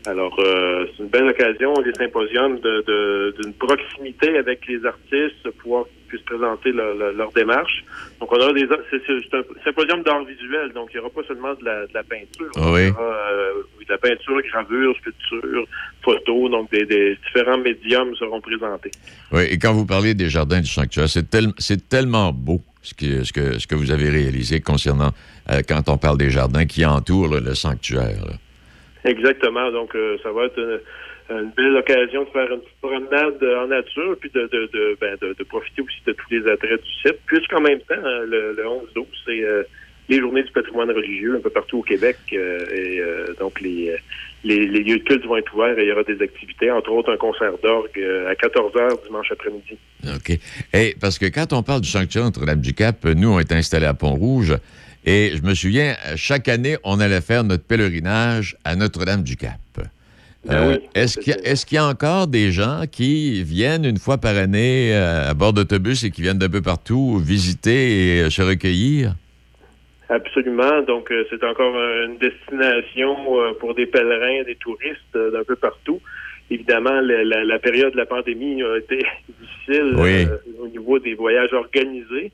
[0.06, 5.50] Alors, euh, c'est une belle occasion, les symposiums, de- de- d'une proximité avec les artistes,
[5.58, 7.84] pouvoir qu'ils puissent présenter leur, leur- leur démarche.
[8.20, 11.52] Donc, on aura des, c'est, un symposium d'art visuel, donc il n'y aura pas seulement
[11.54, 12.50] de la, de la peinture.
[12.56, 12.80] Ah oui.
[12.82, 13.52] Il y aura euh,
[13.86, 15.64] de la peinture, gravure, sculpture,
[16.02, 18.90] photo, donc des, des différents médiums seront présentés.
[19.32, 22.94] Oui, et quand vous parlez des jardins du sanctuaire, c'est tel- c'est tellement beau ce,
[22.94, 25.10] qui- ce que, ce que vous avez réalisé concernant,
[25.50, 28.24] euh, quand on parle des jardins qui entourent là, le sanctuaire.
[28.26, 28.34] là.
[29.08, 29.70] Exactement.
[29.72, 30.82] Donc, euh, ça va être
[31.30, 35.16] une, belle occasion de faire une petite promenade en nature, puis de, ben,
[35.48, 39.06] profiter aussi de tous les attraits du site, puisqu'en même temps, euh, le, le 11-12,
[39.26, 39.62] c'est euh,
[40.08, 42.16] les journées du patrimoine religieux un peu partout au Québec.
[42.32, 43.02] euh, et
[43.40, 43.96] donc, les,
[44.44, 47.16] lieux de culte vont être ouverts et il y aura des activités, entre autres un
[47.16, 49.76] concert d'orgue à 14 h dimanche après-midi.
[50.04, 50.38] OK.
[50.72, 54.54] Et parce que quand on parle du sanctuaire Notre-Dame-du-Cap, nous, on est installés à Pont-Rouge.
[55.04, 59.52] Et je me souviens, chaque année, on allait faire notre pèlerinage à Notre-Dame-du-Cap.
[60.50, 63.98] Euh, est-ce qu'il y, a- est-ce qu'il y a encore des gens qui viennent une
[63.98, 68.22] fois par année euh, à bord d'autobus et qui viennent d'un peu partout visiter et
[68.22, 69.14] euh, se recueillir?
[70.08, 70.80] Absolument.
[70.82, 75.44] Donc, euh, c'est encore euh, une destination euh, pour des pèlerins, des touristes euh, d'un
[75.44, 76.00] peu partout.
[76.50, 78.98] Évidemment, la, la- la période de la pandémie a été
[79.40, 80.24] difficile Oui.
[80.24, 82.32] euh, au niveau des voyages organisés,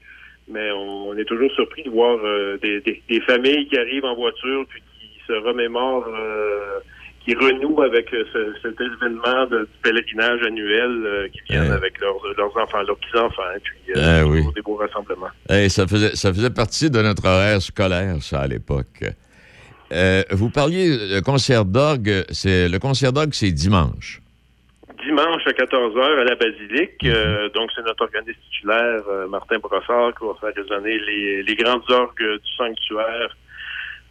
[0.48, 4.04] mais on, on est toujours surpris de voir euh, des, des- des familles qui arrivent
[4.04, 6.78] en voiture puis qui se remémorent, euh,
[7.24, 12.16] qui renouent avec euh, ce- cet événement de, du pèlerinage annuel qui viennent avec leurs,
[12.36, 14.42] leurs enfants, leurs petits-enfants, puis Ah oui.
[14.54, 15.30] des beaux rassemblements.
[15.68, 19.02] Ça, faisait, ça faisait partie de notre horaire scolaire, ça, à l'époque.
[20.32, 22.24] Vous parliez de concert d'orgue.
[22.30, 24.20] C'est, le concert d'orgue, c'est dimanche.
[25.04, 27.04] Dimanche à 14h à la Basilique.
[27.04, 31.54] Euh, donc, c'est notre organiste titulaire, euh, Martin Brossard, qui va faire résonner les, les
[31.56, 33.36] grandes orgues du sanctuaire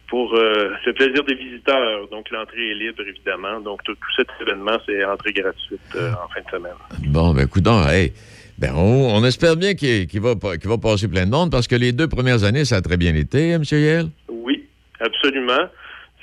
[0.08, 2.08] pour euh, le plaisir des visiteurs.
[2.08, 3.60] Donc, l'entrée est libre, évidemment.
[3.60, 6.78] Donc, tout, tout cet événement, c'est entrée gratuite euh, en fin de semaine.
[7.08, 8.12] Bon, ben, coudonc, hey,
[8.58, 11.74] ben, on, on espère bien qu'il, va, qu'il va passer plein de monde parce que
[11.74, 13.78] les deux premières années, ça a très bien été, hein, M.
[13.78, 14.06] Yel?
[14.28, 14.64] Oui,
[15.00, 15.68] absolument.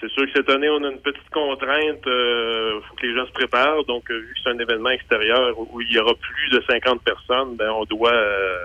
[0.02, 2.02] C'est sûr que cette année, on a une petite contrainte.
[2.06, 3.84] Il faut que les gens se préparent.
[3.86, 6.64] Donc, euh, vu que c'est un événement extérieur où, où il y aura plus de
[6.68, 8.58] 50 personnes, ben, on doit euh,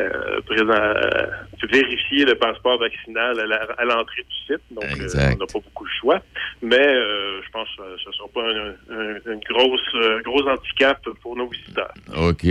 [0.00, 1.26] euh, présent- euh,
[1.70, 3.38] vérifier le passeport vaccinal
[3.78, 4.62] à, l'entrée du site.
[4.70, 6.20] Donc, euh, on n'a pas beaucoup de choix.
[6.62, 10.42] Mais euh, je pense que ce ne sera pas un, un- une grosse, euh, gros
[10.48, 11.94] handicap pour nos visiteurs.
[12.16, 12.44] OK.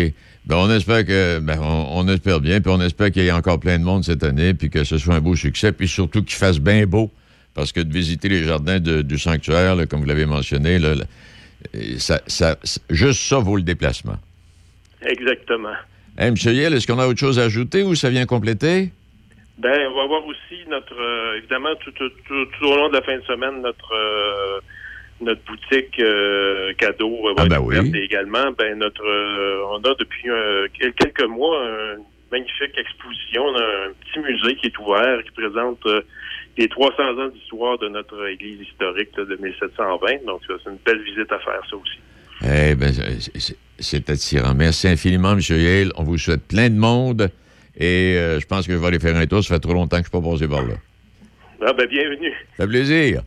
[0.46, 3.32] Ben, on espère que, ben, on, on espère bien, puis on espère qu'il y ait
[3.32, 6.24] encore plein de monde cette année, puis que ce soit un beau succès, puis surtout
[6.24, 7.12] qu'il fasse bien beau.
[7.58, 10.89] Parce que de visiter les jardins de- du sanctuaire, là, comme vous l'avez mentionné, là,
[10.93, 12.22] euh, ça,
[12.91, 14.17] juste ça vaut le déplacement.
[15.02, 15.74] Exactement.
[16.20, 16.36] Hey, M.
[16.38, 18.91] Yel, est-ce qu'on a autre chose à ajouter ou ça vient compléter?
[19.58, 22.93] Ben, on va avoir aussi notre, euh, évidemment, tout, tout, tout- tout au long de
[22.93, 24.60] la fin de semaine, notre euh,
[25.20, 27.98] notre boutique euh, cadeau va Ah, être ben ouverte oui.
[28.00, 29.02] et également, ben notre,
[29.74, 30.30] on a depuis
[30.80, 31.60] quel- quelques mois
[31.98, 35.80] une magnifique exposition, on a un petit musée qui est ouvert qui présente
[36.58, 40.26] les 300 ans d'histoire de notre église historique là, de 1720.
[40.26, 42.00] Donc, c'est une belle visite à faire, ça aussi.
[42.43, 42.91] Eh ben,
[43.80, 44.54] c'est- attirant.
[44.56, 45.39] Merci infiniment, M.
[45.50, 45.91] Yale.
[45.96, 47.30] On vous souhaite plein de monde.
[47.80, 49.43] Et euh, je pense que je vais aller faire un tour.
[49.43, 50.76] Ça fait trop longtemps que je ne suis pas passé par là.
[51.65, 52.34] Ah, ben, bienvenue.
[52.58, 53.22] Ça fait plaisir.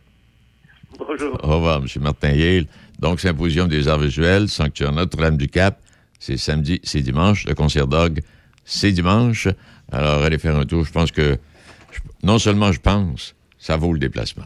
[0.97, 1.37] Bonjour.
[1.43, 1.87] Au revoir, M.
[2.01, 2.65] Martin Yale.
[2.99, 5.77] Donc, Symposium des arts visuels, Sanctuaire Notre-Dame-du-Cap.
[6.19, 7.45] C'est samedi, c'est dimanche.
[7.47, 8.19] Le concert d'orgue,
[8.63, 9.47] c'est dimanche.
[9.91, 10.85] Alors, allez faire un tour.
[10.85, 11.35] Je pense que,
[11.91, 14.45] je- non seulement je pense, ça vaut le déplacement.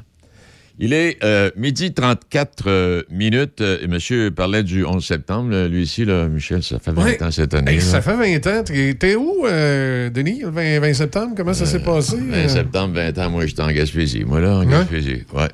[0.77, 3.61] Il est euh, midi 34 euh, minutes.
[3.61, 5.51] euh, et monsieur parlait du 11 septembre.
[5.51, 7.23] là, lui ici, là, Michel, ça fait 20 Ouais.
[7.23, 7.75] ans cette année.
[7.75, 8.63] Hey, ça fait 20 ans.
[8.65, 11.33] T'es où, Denis, le 20, 20 septembre?
[11.37, 12.17] Comment ça s'est passé?
[12.17, 12.47] 20 euh?
[12.49, 14.25] septembre, 20 ans, moi, j'étais en Gaspésie.
[14.25, 15.47] Moi, là, en Gaspésie, ouais.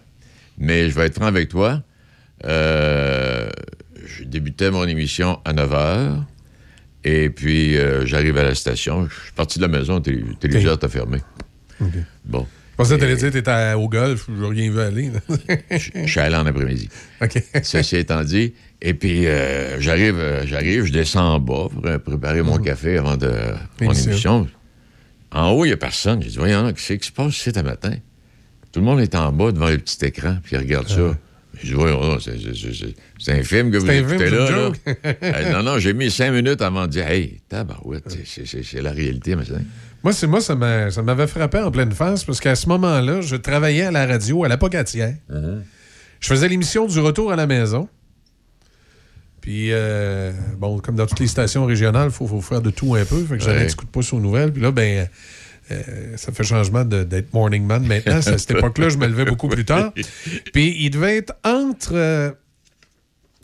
[0.57, 1.83] Mais je vais être franc avec toi.
[2.43, 6.23] Je débutais mon émission à 9 h.
[7.03, 7.75] Et puis,
[8.05, 9.07] j'arrive à la station.
[9.07, 11.19] Je suis parti de la maison, le télé- le téléviseur était fermé.
[12.25, 12.45] Bon.
[12.71, 15.11] Je pensais que t'allais dire que au golf, j'ai rien vu aller.
[15.71, 16.89] Je suis allé en après-midi.
[17.21, 17.43] OK.
[17.63, 18.53] Ceci étant dit.
[18.81, 22.97] Et puis, euh, j'arrive, euh, j'arrive, je descends en bas pour euh, préparer mon café
[22.97, 23.31] avant de
[23.81, 24.47] mon Émission.
[25.31, 26.23] En haut, il n'y a personne.
[26.23, 27.93] J'ai dit, voyons, qu'est-ce qui se passe ici ce matin?
[28.71, 31.15] Tout le monde est en bas devant le petit écran, puis il regarde ça.
[31.61, 34.49] J'ai dit, voyons, c'est, un film que vous écoutez là.
[34.49, 34.71] là.
[35.05, 38.91] Euh, non, non, j'ai mis cinq minutes avant de dire, hey, tabarouette, c'est- c'est, la
[38.91, 39.53] réalité, mais c'est-
[40.03, 43.21] Moi, c'est moi, ça m'a- ça m'avait frappé en pleine face parce qu'à ce moment-là,
[43.21, 45.13] je travaillais à la radio à la Pocatière.
[46.19, 47.87] Je faisais l'émission du retour à la maison.
[49.41, 52.95] Puis, euh, bon, comme dans toutes les stations régionales, il faut, faut faire de tout
[52.95, 53.23] un peu.
[53.25, 54.51] Fait que j'avais un petit coup de pouce aux nouvelles.
[54.53, 55.07] Puis là, ben,
[55.71, 55.81] euh,
[56.17, 58.17] ça fait changement de- d'être morning man maintenant.
[58.17, 59.93] À cette époque-là, je me levais beaucoup plus tard.
[60.53, 61.93] Puis, il devait être entre.
[61.95, 62.31] euh,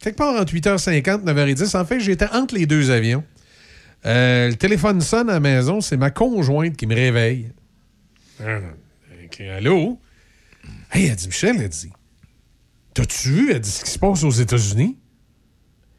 [0.01, 1.75] quelque part entre 8h50 9h10.
[1.75, 3.23] En fait, j'étais entre les deux avions.
[4.05, 7.51] Euh, le téléphone sonne à la maison, c'est ma conjointe qui me réveille.
[8.41, 8.59] Euh,
[9.57, 9.99] allô?
[10.91, 11.91] Hey, elle dit, Michel, elle dit,
[12.93, 14.97] t'as-tu vu, elle dit, ce qui se passe aux États-Unis?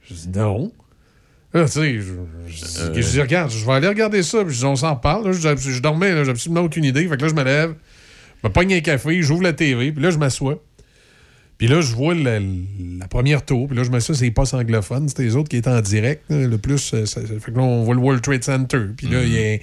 [0.09, 0.73] Je dis, non.
[1.53, 2.13] Là, tu sais, je,
[2.47, 5.27] je dis, regarde, je vais aller regarder ça, puis je dis, on s'en parle.
[5.27, 7.07] Là, je, je dormais, là, j'ai absolument aucune idée.
[7.09, 7.75] Fait que là, je me lève,
[8.43, 10.63] je me pogne un café, j'ouvre la TV, puis là, je m'assois.
[11.59, 13.67] Puis là, je vois la, la première tour.
[13.67, 15.09] Puis là, je me suis dit, c'est les postes anglophones.
[15.09, 16.23] C'était les autres qui étaient en direct.
[16.31, 16.47] là.
[16.47, 18.81] le plus, euh, ça- ça- fait que là, on voit le World Trade Center.
[18.97, 19.55] Puis là, il y a-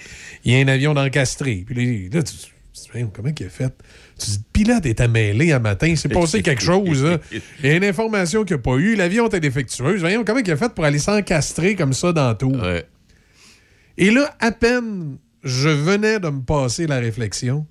[0.44, 1.64] il y, a un avion d'encastré.
[1.66, 2.52] Puis là, là, tu, dis,
[2.92, 3.74] Voyons, comment il a fait?
[4.20, 5.88] Tu dis, pilote était mêlé un matin.
[5.88, 7.20] Il s'est passé quelque chose.
[7.64, 8.96] Il y a une information qu'il n'y a pas eu.
[8.96, 10.02] L'avion était défectueuse.
[10.02, 12.54] Voyons, comment il a fait pour aller s'encastrer comme ça dans tout?
[13.98, 17.66] Et là, à peine je venais de me passer la réflexion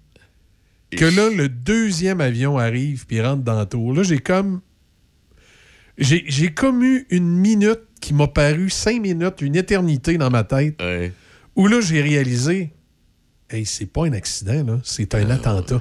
[0.95, 3.95] que là, le deuxième avion arrive puis rentre dans le tour.
[3.95, 4.61] Là, j'ai comme.
[5.97, 10.43] J'ai j'ai comme eu une minute qui m'a paru cinq minutes, une éternité dans ma
[10.45, 10.81] tête,
[11.57, 12.73] où là, j'ai réalisé,
[13.49, 15.81] hey, c'est pas un accident, là, c'est un attentat.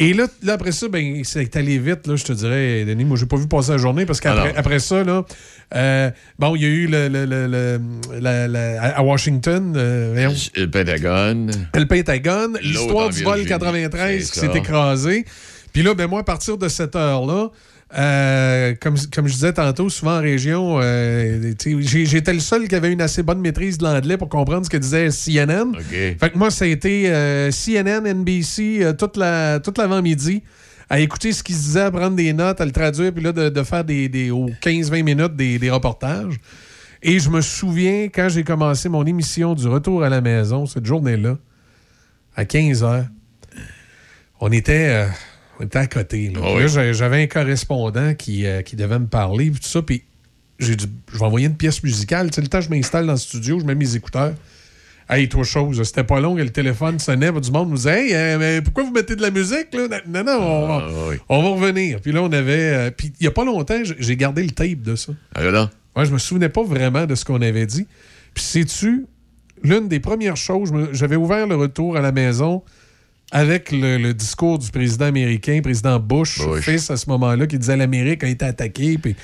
[0.00, 3.04] Et là, là, après ça, ben, c'est allé vite, là, je te dirais, Denis.
[3.04, 5.24] Moi, j'ai pas vu passer la journée parce qu'après après ça, là,
[5.74, 7.80] euh, bon, il y a eu le, le- le- le-
[8.20, 11.50] la- la- à Washington, euh, voyons, Le Pentagone.
[11.74, 13.48] le Pentagone, l'histoire du vol Virginie.
[13.48, 15.24] 93 C'est qui s'est écrasé.
[15.72, 17.48] Puis là, ben moi, à partir de cette heure-là,
[17.96, 22.92] euh, comme, comme je disais tantôt, souvent en région, euh, j'étais le seul qui avait
[22.92, 25.72] une assez bonne maîtrise de l'anglais pour comprendre ce que disait CNN.
[26.20, 30.42] Fait que moi, ça a été euh, CNN, NBC, toute la- toute l'avant-midi
[30.90, 33.32] à écouter ce qu'ils se disaient, à prendre des notes, à le traduire, puis là,
[33.32, 36.34] de, de faire des, des, aux 15-20 minutes des, des reportages.
[37.02, 40.84] Et je me souviens, quand j'ai commencé mon émission du Retour à la maison, cette
[40.86, 41.36] journée-là,
[42.36, 43.06] à 15 heures,
[44.40, 45.06] on était,
[45.58, 46.30] on était à côté.
[46.34, 46.40] là.
[46.42, 46.62] Ah oui.
[46.94, 50.02] j'avais un correspondant qui, euh, qui devait me parler, puis tout ça, puis
[50.58, 52.30] j'ai dit, je vais envoyer une pièce musicale.
[52.30, 54.34] Tu sais, le temps que je m'installe dans le studio, je mets mes écouteurs.
[55.10, 58.14] Hey, toi, chose, c'était pas long, et le téléphone sonnait, du monde nous disait, hey,
[58.14, 59.88] euh, mais pourquoi vous mettez de la musique, là?
[60.06, 60.88] Non, non, on, va,
[61.30, 62.00] on va revenir.
[62.02, 62.74] Puis là, on avait.
[62.74, 65.12] euh, puis il y a pas longtemps, j'ai- gardé le tape de ça.
[65.34, 65.70] Ah, là?
[65.96, 67.86] Ouais, je me souvenais pas vraiment de ce qu'on avait dit.
[68.34, 69.06] Puis sais-tu,
[69.62, 72.62] l'une des premières choses, j'avais ouvert le retour à la maison
[73.30, 77.76] avec le, le discours du président américain, président Bush, fils à ce moment-là, qui disait
[77.76, 78.96] l'Amérique a été attaquée.
[78.98, 79.14] Puis,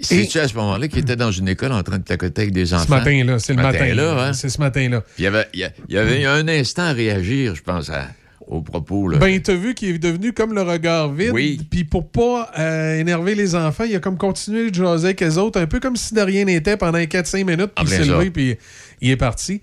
[0.00, 2.74] C'est-tu à ce moment-là qu'il était dans une école en train de tacoter avec des
[2.74, 2.84] enfants?
[2.84, 3.94] ce matin-là, c'est le matin.
[3.94, 4.32] là hein?
[4.32, 5.04] C'est ce matin-là.
[5.18, 8.08] Il y avait, il y un instant à réagir, je pense, à-
[8.46, 9.08] au propos.
[9.08, 9.18] Là.
[9.18, 11.32] Ben, t'as vu qu'il est devenu comme le regard vide.
[11.70, 15.38] Puis pour pas euh, énerver les enfants, il a comme continué de jaser avec les
[15.38, 17.72] autres, un peu comme si de rien n'était pendant 4-5 minutes.
[17.76, 18.56] En Puis il s'est levé, puis
[19.00, 19.60] il est parti.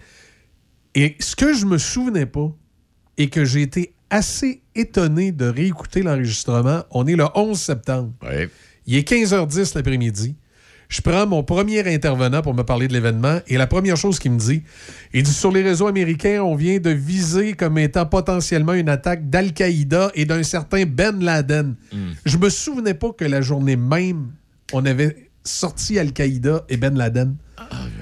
[0.96, 2.52] Et ce que je me souvenais pas,
[3.20, 8.12] et que j'ai été assez étonné de réécouter l'enregistrement, on est le 11 septembre.
[8.88, 10.36] Il est 15h10 l'après-midi.
[10.88, 14.32] Je prends mon premier intervenant pour me parler de l'événement et la première chose qu'il
[14.32, 14.64] me dit,
[15.14, 19.30] il dit sur les réseaux américains, on vient de viser comme étant potentiellement une attaque
[19.30, 21.76] d'Al-Qaïda et d'un certain Ben Laden.
[22.26, 24.32] Je me souvenais pas que la journée même,
[24.74, 27.36] on avait sorti Al-Qaïda et Ben Laden.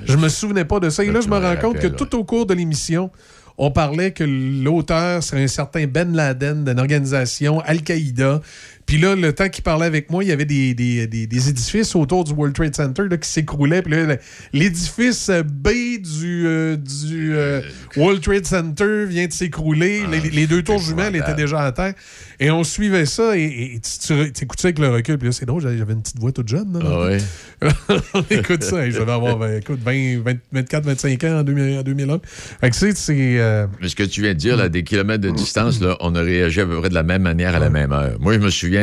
[0.06, 1.04] je me souvenais pas de ça.
[1.04, 3.12] Et là, je me rends compte que tout au cours de l'émission,
[3.58, 8.42] on parlait que l'auteur serait un certain Ben Laden d'une organisation Al-Qaïda.
[8.88, 11.50] Puis là, le temps qu'il parlait avec moi, il y avait des, des- des- des
[11.50, 13.82] édifices autour du World Trade Center là, qui s'écroulaient.
[13.84, 14.16] Puis là,
[14.54, 15.68] l'édifice euh, B
[16.00, 17.62] du, euh, du euh,
[17.98, 20.04] World Trade Center vient de s'écrouler.
[20.10, 21.94] les, les deux tours jumelles étaient déjà à terre.
[22.40, 23.38] Et on suivait ça.
[23.38, 23.44] Et,
[23.76, 25.18] et tu, tu écoutes ça avec le recul.
[25.18, 26.72] Puis là, c'est drôle, j'avais une petite voix toute jeune.
[26.74, 27.18] là, Ah ouais.
[28.14, 28.86] on écoute ça.
[28.86, 32.20] et je devais avoir ben, écoute, 20, 20, 24, 25 ans en, 2000 en 2001.
[32.62, 32.96] Fait que c'est...
[32.96, 35.98] c'est, euh, Mais ce que tu viens de dire, là, des kilomètres de distance, là,
[36.00, 38.16] on a réagi à peu près de la même manière à la même heure.
[38.20, 38.77] Moi, je me souviens,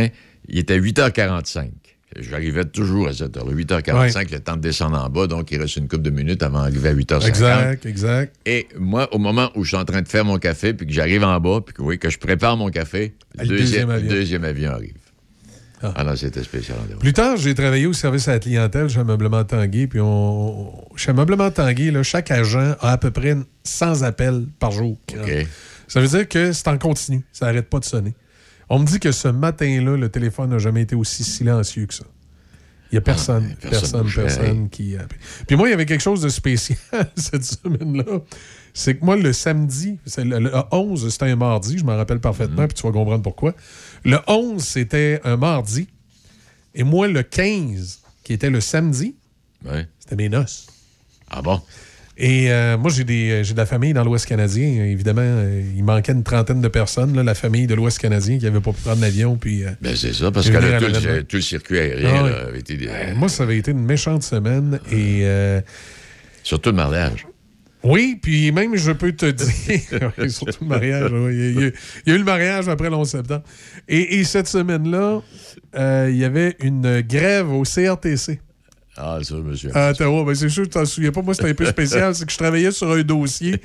[0.48, 1.70] il était 8h45.
[2.20, 3.52] J'arrivais toujours à cette heure-là.
[3.54, 6.61] 8h45, le temps de descendre en bas, donc il reste une couple de minutes avant
[6.61, 7.26] d'arriver à 8h50.
[7.26, 8.37] Exact, exact.
[8.46, 10.92] Et moi, au moment où je suis en train de faire mon café, puis que
[10.92, 14.09] j'arrive en bas, puis que, oui, que je prépare mon café, Le deuxième deuxième, avion.
[14.11, 14.94] deuxième avion arrive.
[15.83, 16.78] Ah, non, c'était spécial.
[16.98, 19.87] Plus tard, j'ai travaillé au service à la clientèle chez Ameublement Tanguy.
[19.87, 24.70] Puis on, chez Ameublement Tanguy, là, chaque agent a à peu près 100 appels par
[24.70, 24.96] jour.
[25.88, 27.22] Ça veut dire que c'est en continu.
[27.33, 28.14] Ça n'arrête pas de sonner.
[28.74, 32.04] On me dit que ce matin-là, le téléphone n'a jamais été aussi silencieux que ça.
[32.90, 34.22] Il n'y a personne, personne personne, bougeait.
[34.22, 34.96] personne qui.
[34.96, 35.06] a-
[35.46, 36.78] Puis moi, il y avait quelque chose de spécial
[37.16, 38.20] cette semaine-là.
[38.72, 42.66] C'est que moi, le samedi, le, le 11, c'était un mardi, je m'en rappelle parfaitement,
[42.66, 43.54] puis tu vas comprendre pourquoi.
[44.04, 45.88] Le 11, c'était un mardi.
[46.74, 49.14] Et moi, le 15, qui était le samedi,
[50.00, 50.66] c'était mes noces.
[51.30, 51.60] Ah bon?
[52.16, 54.85] Et euh, moi, j'ai des, euh, j'ai de la famille dans l'Ouest canadien.
[54.85, 58.44] Évidemment, euh, il manquait une trentaine de personnes, là, la famille de l'Ouest canadien qui
[58.44, 59.37] n'avait pas pu prendre l'avion.
[59.37, 61.22] Puis, euh, Ben, c'est ça, parce que là, tout, le, l'événement.
[61.29, 62.79] tout le circuit aérien Ah là, avait été.
[62.88, 64.79] Euh, moi, ça avait été une méchante semaine.
[64.92, 65.27] Et.
[66.44, 67.27] Surtout le mariage.
[67.83, 71.70] Oui, puis même, je peux te dire, oui, surtout le mariage, oui, il, y a,
[72.07, 73.42] il y eu le mariage après le 11 septembre.
[73.88, 75.20] Et, et cette semaine-là,
[76.09, 78.40] il y avait une grève au CRTC.
[78.96, 79.70] Ah, ça, monsieur.
[79.76, 80.24] À Ottawa.
[80.24, 81.22] Ben, c'est sûr que tu t'en souviens pas.
[81.22, 82.14] Moi, c'était un peu spécial.
[82.14, 83.61] c'est que je travaillais sur un dossier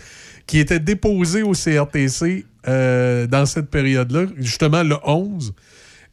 [0.47, 5.53] qui était déposé au CRTC euh, dans cette période-là, justement le 11.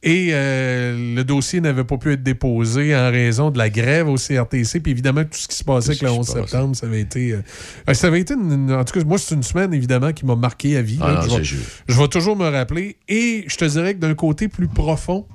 [0.03, 4.17] Et euh, le dossier n'avait pas pu être déposé en raison de la grève au
[4.17, 4.81] CRTC.
[4.81, 7.33] Puis évidemment, tout ce qui se passait avec le 11 septembre, ça avait été.
[7.33, 8.35] euh, ça avait été.
[8.35, 10.99] une- en tout cas, moi, c'est une semaine, évidemment, qui m'a marqué à vie.
[11.01, 11.27] Ah là.
[11.27, 12.99] non, je, vais, je vais toujours me rappeler.
[13.09, 15.27] Et je te dirais que d'un côté plus profond,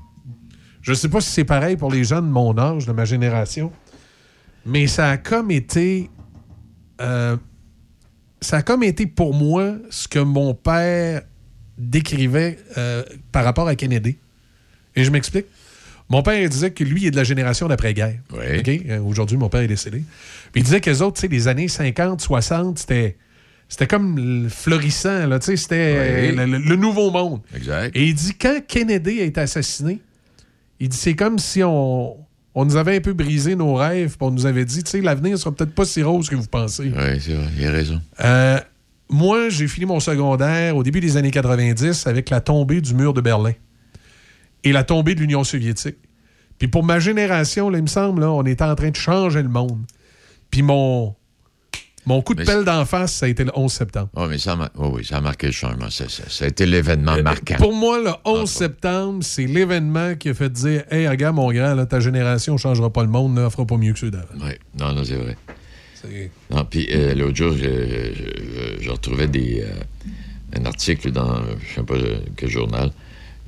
[0.82, 3.72] je sais pas si c'est pareil pour les gens de mon âge, de ma génération,
[4.66, 6.10] mais ça a comme été.
[7.02, 7.38] euh,
[8.42, 11.22] ça a comme été pour moi ce que mon père
[11.78, 14.18] décrivait euh, par rapport à Kennedy.
[14.96, 15.46] Et je m'explique.
[16.10, 18.18] Mon père disait que lui, il est de la génération d'après-guerre.
[18.34, 18.68] OK?
[18.68, 20.04] Euh, Aujourd'hui, mon père est décédé.
[20.52, 23.18] Puis il disait que les autres, tu sais, les années 50, 60, c'était.
[23.70, 26.36] C'était comme le florissant, là, tu sais, c'était Oui.
[26.36, 27.40] le, le- le nouveau monde.
[27.56, 27.96] Exact.
[27.96, 30.02] Et il dit, quand Kennedy a été assassiné,
[30.82, 32.18] il dit, c'est comme si on,
[32.56, 35.02] on nous avait un peu brisé nos rêves, puis on nous avait dit, tu sais,
[35.02, 36.92] l'avenir sera peut-être pas si rose que vous pensez.
[36.94, 38.02] Oui, c'est vrai, il a raison.
[38.20, 38.60] Euh,
[39.08, 43.14] moi, j'ai fini mon secondaire au début des années 90 avec la tombée du mur
[43.14, 43.54] de Berlin
[44.64, 45.98] et la tombée de l'Union soviétique.
[46.58, 49.44] Puis pour ma génération, là, il me semble, là, on était en train de changer
[49.44, 49.86] le monde.
[50.50, 51.16] Puis mon,
[52.06, 54.10] mon coup de Mais pelle d'en face, ça a été le 11 septembre.
[54.16, 55.90] Oui, mais ça a, mar- oui, ça a marqué le changement.
[55.90, 57.56] Ça, ça- ça a été l'événement marquant.
[57.58, 61.76] Pour moi, le 11 septembre, c'est l'événement qui a fait dire Hey, regarde, mon grand,
[61.76, 64.26] là, ta génération ne changera pas le monde, ne fera pas mieux que ceux d'avant.
[64.42, 65.36] Oui, non, non, c'est vrai.
[66.50, 71.76] Non, puis euh, l'autre jour, je, je- je retrouvais des, euh, un article dans, je
[71.76, 72.92] sais pas euh, quel journal,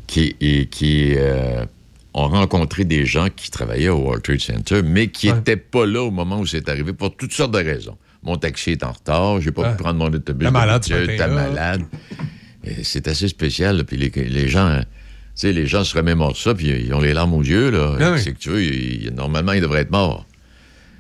[0.06, 1.66] qui, et, qui euh,
[2.14, 6.04] ont rencontré des gens qui travaillaient au World Trade Center, mais qui n'étaient pas là
[6.04, 7.98] au moment où c'est arrivé pour toutes sortes de raisons.
[8.24, 10.48] Mon taxi est en retard, j'ai pas pu prendre mon autobus.
[10.48, 10.82] T'es malade
[11.18, 11.82] T'es malade.
[12.84, 13.78] C'est assez spécial.
[13.78, 14.86] là, Puis les, les gens, euh, tu
[15.36, 17.70] sais, les gens se remémorent ça, puis ils ont les larmes aux yeux.
[17.72, 17.98] Là.
[18.00, 18.20] Ah oui.
[18.24, 20.26] C'est que tu veux, ils- normalement, ils devraient être morts.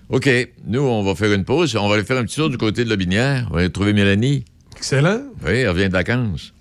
[0.09, 0.29] OK,
[0.67, 1.75] nous, on va faire une pause.
[1.77, 3.47] On va aller faire un petit tour du côté de la Binière.
[3.49, 4.43] On va aller trouver Mélanie.
[4.75, 5.21] Excellent.
[5.45, 6.53] Oui, elle revient de vacances.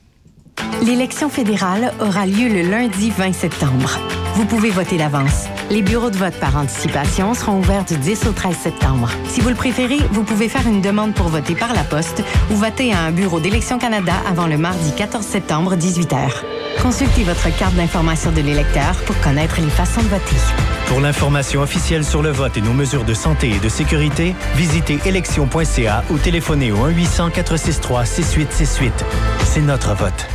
[0.84, 4.00] L'élection fédérale aura lieu le lundi 20 septembre.
[4.34, 5.44] Vous pouvez voter d'avance.
[5.70, 9.08] Les bureaux de vote par anticipation seront ouverts du 10 au 13 septembre.
[9.28, 12.56] Si vous le préférez, vous pouvez faire une demande pour voter par la poste ou
[12.56, 16.18] voter à un bureau d'Élection Canada avant le mardi 14 septembre, 18h.
[16.82, 20.34] Consultez votre carte d'information de l'électeur pour connaître les façons de voter.
[20.88, 24.98] Pour l'information officielle sur le vote et nos mesures de santé et de sécurité, visitez
[25.06, 28.90] élection.ca ou téléphonez au 1-800-463-6868.
[29.44, 30.26] C'est notre vote.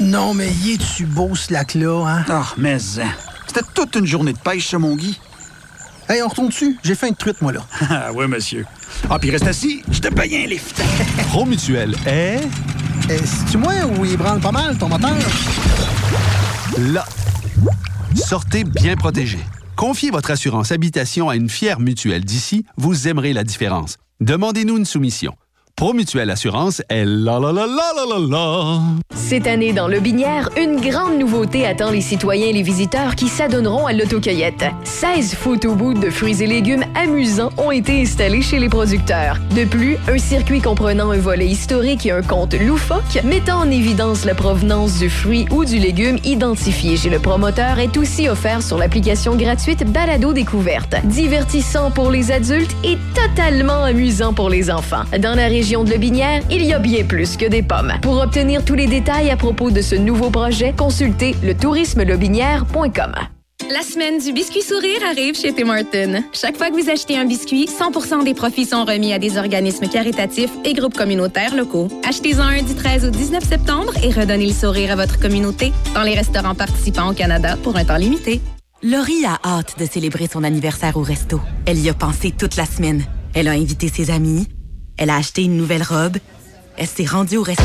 [0.00, 2.24] Non, mais y est-tu beau, ce lac-là, hein?
[2.28, 3.08] Ah, mais hein,
[3.46, 5.18] c'était toute une journée de pêche, ce mon Guy.
[6.08, 6.76] Hey, on retourne dessus.
[6.82, 7.60] J'ai fait une truite, moi, là.
[7.88, 8.66] Ah, oui, monsieur.
[9.08, 10.82] Ah, puis reste assis, je te paye un lift.
[11.28, 12.40] Promutuel est
[13.08, 15.14] C'est-tu moi ou il branle pas mal, ton moteur?
[16.78, 17.04] là.
[18.14, 19.38] Sortez bien protégé.
[19.76, 23.96] Confiez votre assurance habitation à une fière mutuelle d'ici, vous aimerez la différence.
[24.20, 25.34] Demandez-nous une soumission.
[25.76, 28.80] Promutuelle Assurance est la la la la la la.
[29.12, 33.26] Cette année, dans le Binière, une grande nouveauté attend les citoyens et les visiteurs qui
[33.26, 34.66] s'adonneront à l'autocueillette.
[34.84, 39.38] 16 photo-booths de fruits et légumes amusants ont été installés chez les producteurs.
[39.56, 44.24] De plus, un circuit comprenant un volet historique et un compte loufoque mettant en évidence
[44.24, 48.78] la provenance du fruit ou du légume identifié chez le promoteur est aussi offert sur
[48.78, 50.94] l'application gratuite Balado Découverte.
[51.04, 55.02] Divertissant pour les adultes et totalement amusant pour les enfants.
[55.18, 57.94] Dans la région de Le Binière, il y a bien plus que des pommes.
[58.02, 63.14] Pour obtenir tous les détails à propos de ce nouveau projet, consultez le tourismelebinière.com.
[63.70, 66.22] La semaine du biscuit sourire arrive chez Tim Hortons.
[66.32, 69.88] Chaque fois que vous achetez un biscuit, 100 des profits sont remis à des organismes
[69.88, 71.88] caritatifs et groupes communautaires locaux.
[72.06, 76.02] Achetez-en un du 13 au 19 septembre et redonnez le sourire à votre communauté dans
[76.02, 78.40] les restaurants participants au Canada pour un temps limité.
[78.82, 81.40] Laurie a hâte de célébrer son anniversaire au resto.
[81.64, 83.02] Elle y a pensé toute la semaine.
[83.34, 84.46] Elle a invité ses amis.
[84.96, 86.18] Elle a acheté une nouvelle robe.
[86.76, 87.62] Elle s'est rendue au resto.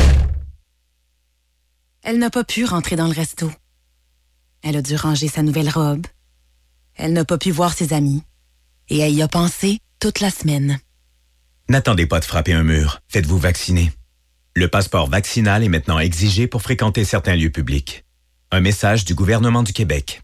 [2.02, 3.50] Elle n'a pas pu rentrer dans le resto.
[4.62, 6.06] Elle a dû ranger sa nouvelle robe.
[6.94, 8.22] Elle n'a pas pu voir ses amis.
[8.88, 10.80] Et elle y a pensé toute la semaine.
[11.68, 13.00] N'attendez pas de frapper un mur.
[13.08, 13.92] Faites-vous vacciner.
[14.54, 18.04] Le passeport vaccinal est maintenant exigé pour fréquenter certains lieux publics.
[18.50, 20.22] Un message du gouvernement du Québec.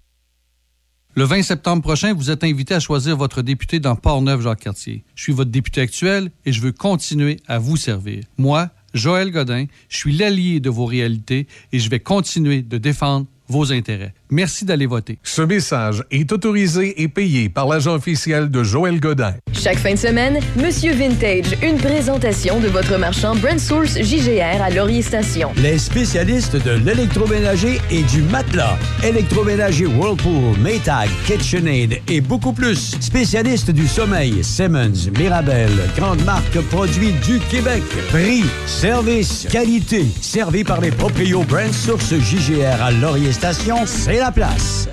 [1.19, 5.03] Le 20 septembre prochain, vous êtes invité à choisir votre député dans Port-Neuf-Jacques-Cartier.
[5.15, 8.25] Je suis votre député actuel et je veux continuer à vous servir.
[8.37, 13.25] Moi, Joël Godin, je suis l'allié de vos réalités et je vais continuer de défendre
[13.49, 14.13] vos intérêts.
[14.31, 15.19] Merci d'aller voter.
[15.23, 19.35] Ce message est autorisé et payé par l'agent officiel de Joël Godin.
[19.53, 24.71] Chaque fin de semaine, Monsieur Vintage, une présentation de votre marchand Brand Source JGR à
[24.71, 25.51] Laurier Station.
[25.57, 28.77] Les spécialistes de l'électroménager et du matelas.
[29.05, 32.97] Électroménager Whirlpool, Maytag, KitchenAid et beaucoup plus.
[33.01, 37.83] Spécialistes du sommeil, Simmons, Mirabel, grande marque produits du Québec.
[38.11, 40.05] Prix, service, qualité.
[40.21, 44.89] Servi par les proprios Brand Source JGR à Laurier Station, c'est la place.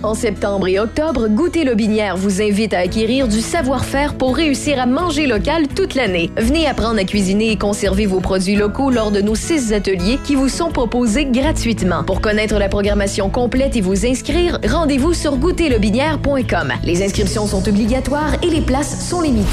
[0.00, 4.86] En septembre et octobre, Goûter Lobinière vous invite à acquérir du savoir-faire pour réussir à
[4.86, 6.30] manger local toute l'année.
[6.36, 10.36] Venez apprendre à cuisiner et conserver vos produits locaux lors de nos six ateliers qui
[10.36, 12.04] vous sont proposés gratuitement.
[12.04, 16.74] Pour connaître la programmation complète et vous inscrire, rendez-vous sur goûterlobinière.com.
[16.84, 19.48] Les inscriptions sont obligatoires et les places sont limitées.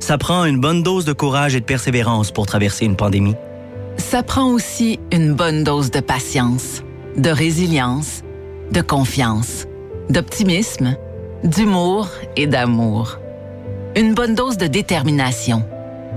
[0.00, 3.36] Ça prend une bonne dose de courage et de persévérance pour traverser une pandémie.
[3.96, 6.82] Ça prend aussi une bonne dose de patience,
[7.18, 8.22] de résilience
[8.70, 9.66] de confiance,
[10.10, 10.96] d'optimisme,
[11.44, 13.18] d'humour et d'amour.
[13.96, 15.64] Une bonne dose de détermination,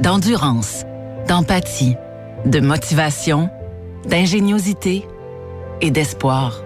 [0.01, 0.83] d'endurance,
[1.27, 1.95] d'empathie,
[2.45, 3.49] de motivation,
[4.05, 5.07] d'ingéniosité
[5.81, 6.61] et d'espoir.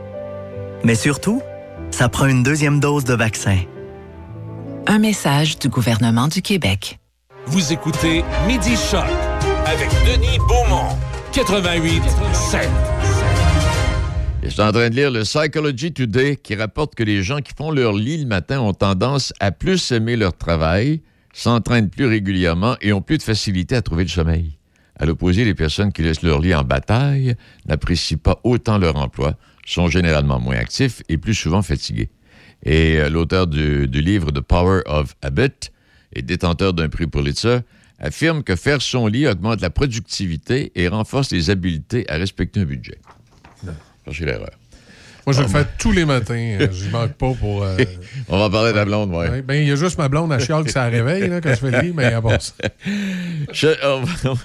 [0.84, 1.42] Mais surtout,
[1.92, 3.58] ça prend une deuxième dose de vaccin.
[4.88, 7.00] Un message du gouvernement du Québec.
[7.48, 9.06] Vous écoutez Midi Choc
[9.66, 10.96] avec Denis Beaumont,
[11.32, 12.02] 88
[12.34, 12.70] 7.
[14.46, 17.52] Je suis en train de lire le Psychology Today qui rapporte que les gens qui
[17.58, 21.02] font leur lit le matin ont tendance à plus aimer leur travail,
[21.34, 24.60] s'entraînent plus régulièrement et ont plus de facilité à trouver le sommeil.
[24.98, 27.36] À l'opposé, les personnes qui laissent leur lit en bataille
[27.66, 29.36] n'apprécient pas autant leur emploi,
[29.66, 32.10] sont généralement moins actifs et plus souvent fatigués.
[32.64, 35.72] Et euh, l'auteur du, livre The Power of Habit
[36.14, 37.60] et détenteur d'un prix Pulitzer
[37.98, 42.66] affirme que faire son lit augmente la productivité et renforce les habiletés à respecter un
[42.66, 43.00] budget.
[44.08, 44.50] L'erreur.
[45.28, 46.36] Moi, je Ah, le fais tous les matins.
[46.62, 47.64] euh, Je manque pas pour.
[47.64, 47.76] euh,
[48.30, 49.28] On va parler de la blonde, oui.
[49.28, 49.42] ouais.
[49.42, 51.56] Ben, il y a juste ma blonde à chiale que ça réveille là, quand je
[51.56, 52.54] fais le lit, mais à part ça.
[53.52, 54.36] Je-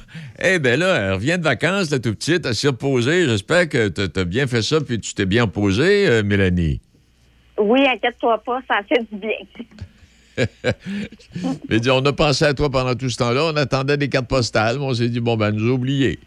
[0.42, 3.26] Eh bien là, elle revient de vacances, la tout petite, elle s'est reposée.
[3.26, 6.80] J'espère que tu as bien fait ça puis tu t'es bien reposée, euh, Mélanie.
[7.58, 9.36] Oui, inquiète-toi pas, ça fait du bien.
[11.68, 13.50] Mais dis, on a pensé à toi pendant tout ce temps-là.
[13.52, 16.18] On attendait des cartes postales, mais on s'est dit, bon, ben, elle nous a oubliés.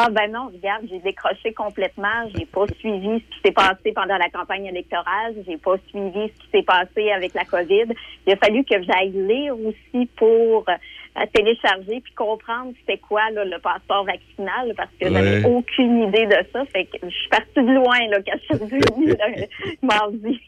[0.00, 2.30] Ah ben non, regarde, j'ai décroché complètement.
[2.32, 5.34] J'ai pas suivi ce qui s'est passé pendant la campagne électorale.
[5.44, 7.92] J'ai pas suivi ce qui s'est passé avec la COVID.
[8.24, 13.44] Il a fallu que j'aille lire aussi pour euh, télécharger puis comprendre c'était quoi là,
[13.44, 16.64] le passeport vaccinal parce que j'avais aucune idée de ça.
[16.66, 19.14] Fait que je suis partie de loin là, quand je suis revenue
[19.82, 20.40] mardi.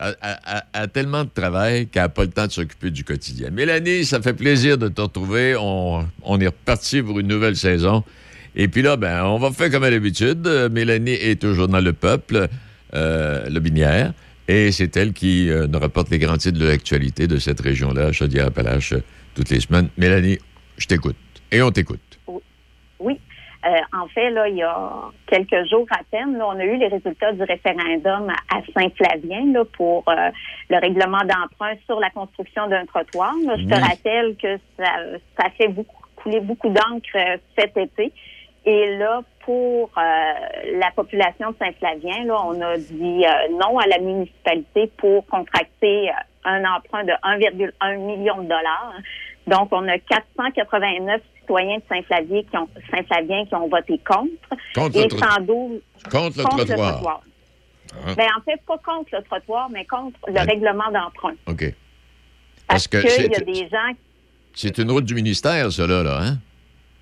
[0.00, 0.16] Elle,
[0.72, 3.50] a tellement de travail qu'elle n'a pas le temps de s'occuper du quotidien.
[3.50, 5.54] Mélanie, ça fait plaisir de te retrouver.
[5.56, 8.02] On, on est reparti pour une nouvelle saison.
[8.56, 10.46] Et puis là, ben, on va faire comme à l'habitude.
[10.70, 12.48] Mélanie est au journal Le Peuple,
[12.94, 14.12] euh, Le Binière,
[14.48, 18.12] et c'est elle qui euh, nous rapporte les grands titres de l'actualité de cette région-là,
[18.12, 18.94] Chaudière-Appalaches,
[19.34, 19.90] toutes les semaines.
[19.98, 20.38] Mélanie,
[20.78, 21.16] je t'écoute.
[21.52, 22.00] Et on t'écoute.
[22.98, 23.20] Oui.
[23.66, 24.90] Euh, en fait, là, il y a
[25.26, 29.64] quelques jours à peine, là, on a eu les résultats du référendum à Saint-Flavien là,
[29.76, 30.30] pour euh,
[30.70, 33.34] le règlement d'emprunt sur la construction d'un trottoir.
[33.44, 34.92] Là, je te rappelle que ça,
[35.38, 38.12] ça fait beaucoup, couler beaucoup d'encre cet été.
[38.70, 40.00] Et là, pour euh,
[40.78, 46.10] la population de Saint-Flavien, là, on a dit euh, non à la municipalité pour contracter
[46.10, 46.12] euh,
[46.44, 48.92] un emprunt de 1,1 million de dollars.
[49.46, 54.28] Donc, on a 489 citoyens de Saint-Flavien qui ont, Saint-Flavien qui ont voté contre.
[54.74, 57.22] Contre le et trot- 112 Contre le trottoir.
[58.06, 58.14] Hein?
[58.18, 61.34] Ben, en fait, pas contre le trottoir, mais contre le Ben- règlement d'emprunt.
[61.46, 61.64] OK.
[62.66, 63.92] Parce Parce que qu'il y a des gens
[64.54, 66.38] c'est une route du ministère, là, là, hein?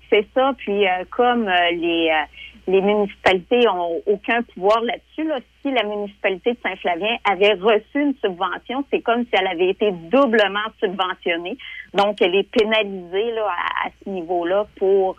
[0.09, 0.53] C'est ça.
[0.57, 5.83] Puis euh, comme euh, les, euh, les municipalités ont aucun pouvoir là-dessus, là, si la
[5.83, 11.57] municipalité de Saint-Flavien avait reçu une subvention, c'est comme si elle avait été doublement subventionnée.
[11.93, 15.15] Donc, elle est pénalisée là, à, à ce niveau-là pour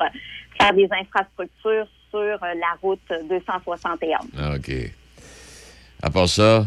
[0.61, 4.19] faire des infrastructures sur la route 261.
[4.39, 4.73] Ah, OK.
[6.03, 6.65] À part ça,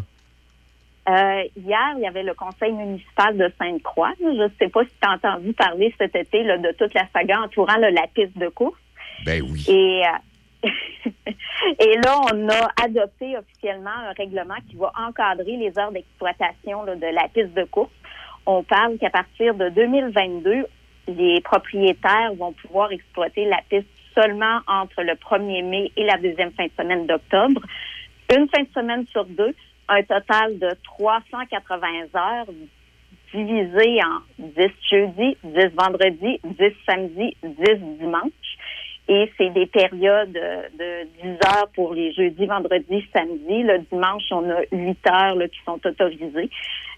[1.09, 4.13] Euh, hier, il y avait le conseil municipal de Sainte-Croix.
[4.19, 7.07] Je ne sais pas si tu as entendu parler cet été là, de toute la
[7.11, 8.79] saga entourant là, la piste de course.
[9.25, 9.65] ben oui.
[9.67, 10.69] Et, euh,
[11.79, 17.15] et là, on a adopté officiellement un règlement qui va encadrer les heures d'exploitation de
[17.15, 17.91] la piste de course.
[18.45, 20.65] On parle qu'à partir de 2022,
[21.07, 26.51] les propriétaires vont pouvoir exploiter la piste seulement entre le 1er mai et la deuxième
[26.51, 27.61] fin de semaine d'octobre.
[28.35, 29.55] Une fin de semaine sur deux,
[29.91, 32.45] un total de 380 heures
[33.33, 38.31] divisé en 10 jeudi, 10 vendredi, 10 samedi, 10 dimanche.
[39.07, 43.63] Et c'est des périodes de 10 heures pour les jeudis, vendredis, samedi.
[43.63, 46.49] Le dimanche, on a 8 heures qui sont autorisées.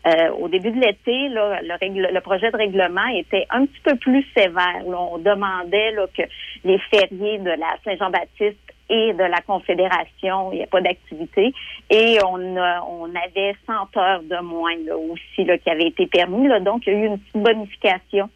[0.05, 4.85] Euh, au début de l'été, le, projet de règlement était un petit peu plus sévère.
[4.85, 6.23] On demandait que
[6.65, 8.59] les fériés de la Saint-Jean-Baptiste
[8.89, 11.53] et de la Confédération, il n'y a pas d'activité.
[11.89, 16.07] Et on, a- on avait 100 heures de moins là, aussi là, qui avait été
[16.07, 16.47] permis.
[16.47, 16.59] Là.
[16.59, 18.29] Donc, il y a eu une petite bonification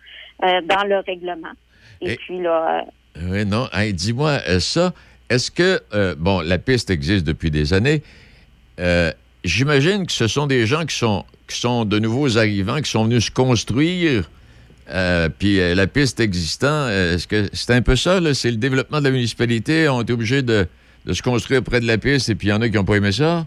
[0.44, 1.52] euh, dans le règlement.
[2.02, 2.84] Et, puis là,
[3.18, 3.68] euh, Oui, non.
[3.74, 4.94] Hey, Dis-moi, euh, ça,
[5.30, 8.02] est-ce que, euh, bon, la piste existe depuis des années.
[9.44, 13.06] J'imagine que ce sont des gens qui sont, qui sont de nouveaux arrivants, qui sont
[13.06, 14.30] venus se construire.
[14.90, 18.20] Euh, puis euh, la piste existant, euh, est-ce que c'est un peu ça?
[18.20, 18.34] là?
[18.34, 19.88] C'est le développement de la municipalité?
[19.90, 20.68] On est obligé de,
[21.06, 22.84] de se construire près de la piste et puis il y en a qui n'ont
[22.86, 23.46] pas aimé ça?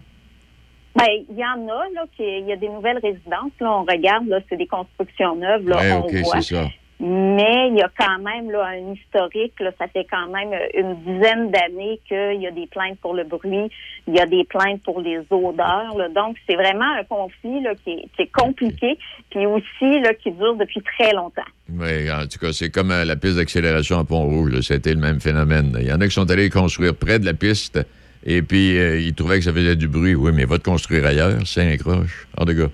[0.97, 3.53] Ben, il y en a, là, qui, il y a des nouvelles résidences.
[3.61, 5.69] Là, on regarde, là, c'est des constructions neuves.
[5.69, 6.41] Là, Ouais, on OK, voit.
[6.43, 6.69] c'est ça.
[7.03, 9.55] Mais il y a quand même là, un historique.
[9.59, 13.25] Là, ça fait quand même une dizaine d'années qu'il y a des plaintes pour le
[13.25, 13.71] bruit,
[14.07, 15.97] il y a des plaintes pour les odeurs.
[15.97, 16.09] là.
[16.15, 18.99] Donc, c'est vraiment un conflit là, qui, est, qui est compliqué,
[19.31, 21.41] puis aussi là, qui dure depuis très longtemps.
[21.73, 24.61] Oui, en tout cas, c'est comme euh, la piste d'accélération à Pont-Rouge.
[24.61, 25.75] C'était le même phénomène.
[25.81, 27.79] Il y en a qui sont allés construire près de la piste
[28.27, 30.15] et puis euh, ils trouvaient que ça faisait du bruit.
[30.15, 32.27] Oui, mais va te construire ailleurs, c'est un croche.
[32.37, 32.69] En tout cas.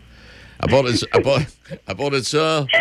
[0.59, 1.39] À part de, à part-
[1.87, 2.67] à part de ça,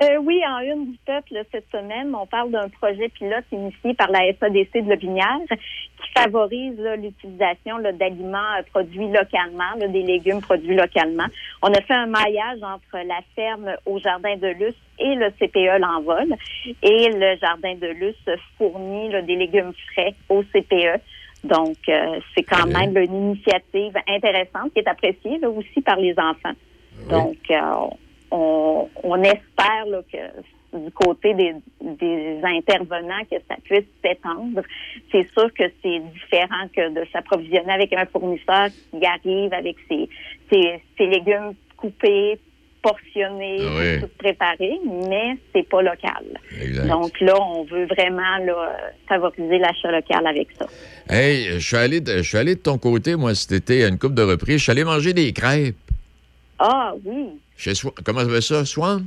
[0.00, 4.10] Euh, oui, en une du peuple cette semaine, on parle d'un projet pilote initié par
[4.10, 10.74] la SADC de Lobinière qui favorise l'utilisation d'aliments euh, produits localement, là, des légumes produits
[10.74, 11.26] localement.
[11.62, 15.78] On a fait un maillage entre la ferme au jardin de Luce et le CPE
[15.78, 16.34] L'Envol.
[16.82, 21.00] Et le jardin de Luce fournit là, des légumes frais au CPE.
[21.44, 26.14] Donc, euh, c'est quand même une initiative intéressante qui est appréciée là, aussi par les
[26.18, 26.54] enfants.
[27.08, 27.88] Donc, euh,
[28.32, 31.52] on, on espère là, que du côté des,
[31.82, 34.62] des intervenants que ça puisse s'étendre.
[35.10, 40.08] C'est sûr que c'est différent que de s'approvisionner avec un fournisseur qui arrive avec ses,
[40.50, 42.38] ses, ses légumes coupés,
[42.80, 44.00] portionnés, Ah oui.
[44.00, 44.78] tout préparés,
[45.08, 46.24] mais c'est pas local.
[46.60, 46.86] Exact.
[46.88, 48.76] Donc là, on veut vraiment là,
[49.08, 50.66] favoriser l'achat local avec ça.
[51.08, 53.88] hey, je suis allé, de- je suis allé de ton côté, moi, cet été, à
[53.88, 54.56] une coupe de reprises.
[54.58, 55.76] Je suis allé manger des crêpes.
[56.58, 57.26] Ah oui,
[57.62, 57.92] Chez Swan.
[58.02, 58.64] Comment ça s'appelle ça?
[58.64, 59.06] Swan?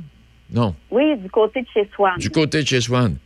[0.50, 0.74] Non.
[0.90, 2.14] oui, du côté de chez soi.
[2.16, 3.16] Du côté de chez Swan.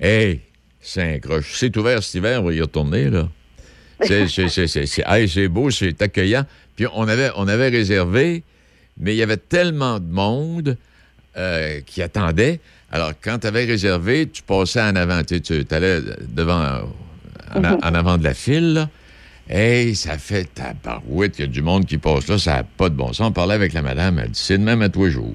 [0.00, 0.40] Hey,
[0.80, 1.52] c'est un croche.
[1.56, 3.28] C'est ouvert cet hiver, on va y retourner, là.
[4.00, 6.44] C'est, hey, c'est beau, c'est accueillant.
[6.76, 8.44] Puis on avait, on avait réservé,
[8.96, 10.78] mais il y avait tellement de monde
[11.36, 12.60] euh, qui attendait.
[12.92, 15.22] Alors, quand tu avais réservé, tu passais en avant.
[15.24, 16.82] Tu allais devant,
[17.56, 18.88] en, en avant de la file, là.
[19.48, 22.88] Hey, ça fait tabarouette, il y a du monde qui passe là, ça n'a pas
[22.90, 23.28] de bon sens.
[23.28, 25.34] On parlait avec la madame, elle dit, c'est de même à tous les jours.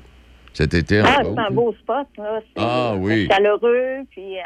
[0.54, 2.40] Cet été, Ah, c'est un beau spot, là.
[2.46, 3.28] C'est Ah, euh, oui.
[3.32, 4.42] chaleureux, puis euh,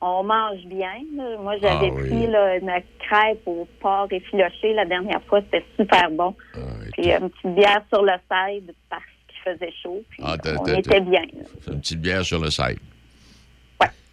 [0.00, 0.94] on mange bien.
[1.16, 1.36] là.
[1.40, 2.08] Moi, j'avais Ah, oui.
[2.08, 5.40] pris là, une crêpe au porc effiloché la dernière fois.
[5.42, 6.34] C'était super bon.
[6.54, 6.58] Ah,
[6.92, 10.02] puis une petite bière sur le side parce qu'il faisait chaud.
[10.10, 11.22] Puis Ah, on était bien.
[11.68, 12.80] une petite bière sur le site.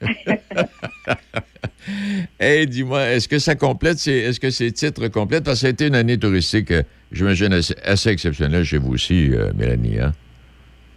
[2.39, 5.45] hey, dis-moi, est-ce que ça complète, est-ce que ces titres complètent?
[5.45, 8.93] Parce que ça a été une année touristique, euh, j'imagine, assez, assez exceptionnelle chez vous
[8.93, 9.99] aussi, euh, Mélanie.
[9.99, 10.13] Hein?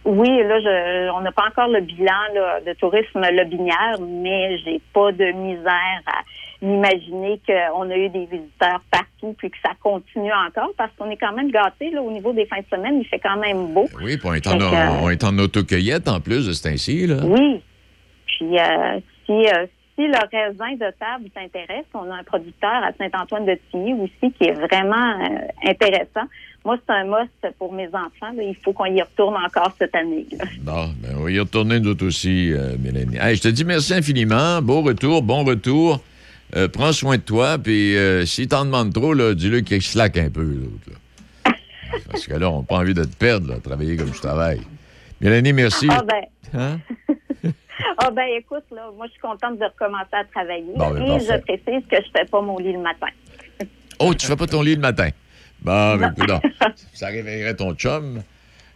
[0.05, 4.81] Oui, là, je, on n'a pas encore le bilan là, de tourisme lobinière, mais j'ai
[4.93, 6.23] pas de misère à
[6.61, 11.17] m'imaginer qu'on a eu des visiteurs partout, puis que ça continue encore, parce qu'on est
[11.17, 12.99] quand même gâtés là, au niveau des fins de semaine.
[12.99, 13.87] Il fait quand même beau.
[14.01, 14.57] Oui, puis on est en,
[15.03, 17.17] on est en autocueillette en plus de ce temps-ci, là.
[17.23, 17.61] Oui.
[18.37, 19.65] Puis euh, si, euh,
[19.95, 24.53] si le raisin de table t'intéresse, on a un producteur à Saint-Antoine-de-Tilly aussi qui est
[24.53, 26.27] vraiment euh, intéressant.
[26.65, 28.31] Moi, c'est un must pour mes enfants.
[28.35, 28.41] là.
[28.43, 30.25] Il faut qu'on y retourne encore cette année.
[30.31, 30.45] là.
[30.61, 33.17] Bon, ben, on va y retourner nous autres aussi, euh, Mélanie.
[33.19, 34.61] Hey, je te dis merci infiniment.
[34.61, 36.01] Beau retour, bon retour.
[36.55, 40.29] Euh, prends soin de toi, puis euh, s'il t'en demande trop, dis-le qu'il slack un
[40.29, 40.89] peu, l'autre.
[41.45, 41.51] là.
[42.09, 44.61] Parce que là, on n'a pas envie de te perdre, là, travailler comme je travaille.
[45.19, 45.87] Mélanie, merci.
[45.89, 46.23] Ah ben,
[46.59, 46.79] Hein?
[47.97, 50.73] ah ben, écoute, là, moi, je suis contente de recommencer à travailler.
[50.75, 51.25] Bon, ben, et parfait.
[51.25, 53.07] je précise que je fais pas mon lit le matin.
[53.99, 55.09] Oh, tu fais pas ton lit le matin?
[55.61, 56.31] Bon, ben, écoute,
[56.93, 58.21] ça réveillerait ton chum.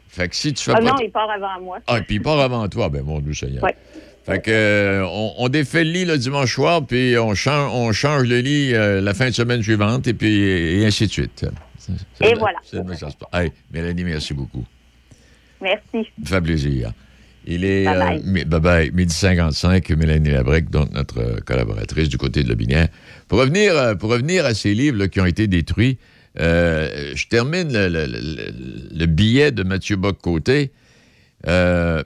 [0.07, 0.83] Fait que si tu fais Ah pas...
[0.83, 1.79] non, il part avant moi.
[1.87, 2.89] Ah, puis il part avant toi.
[2.89, 3.63] Ben, mon Dieu Seigneur.
[3.63, 3.75] Ouais.
[4.25, 7.93] Fait que, euh, on, on défait le lit le dimanche soir, puis on change, on
[7.93, 11.45] change le lit euh, la fin de semaine suivante, et puis et ainsi de suite.
[12.19, 12.59] Et voilà.
[13.33, 14.65] Hey, Mélanie, merci beaucoup.
[15.61, 16.09] Merci.
[16.25, 16.91] Ça fait plaisir.
[17.49, 18.17] Il est Bye bye.
[18.17, 22.49] euh, mi- bye bye, midi 55, Mélanie Labrec, donc notre euh, collaboratrice du côté de
[22.49, 22.89] Lobinière.
[23.29, 25.97] Pour revenir, euh, pour revenir à ces livres là, qui ont été détruits,
[26.39, 28.53] euh, je termine le, le- le-
[28.99, 30.71] le billet de Mathieu Bock-Côté.
[31.47, 32.03] Euh,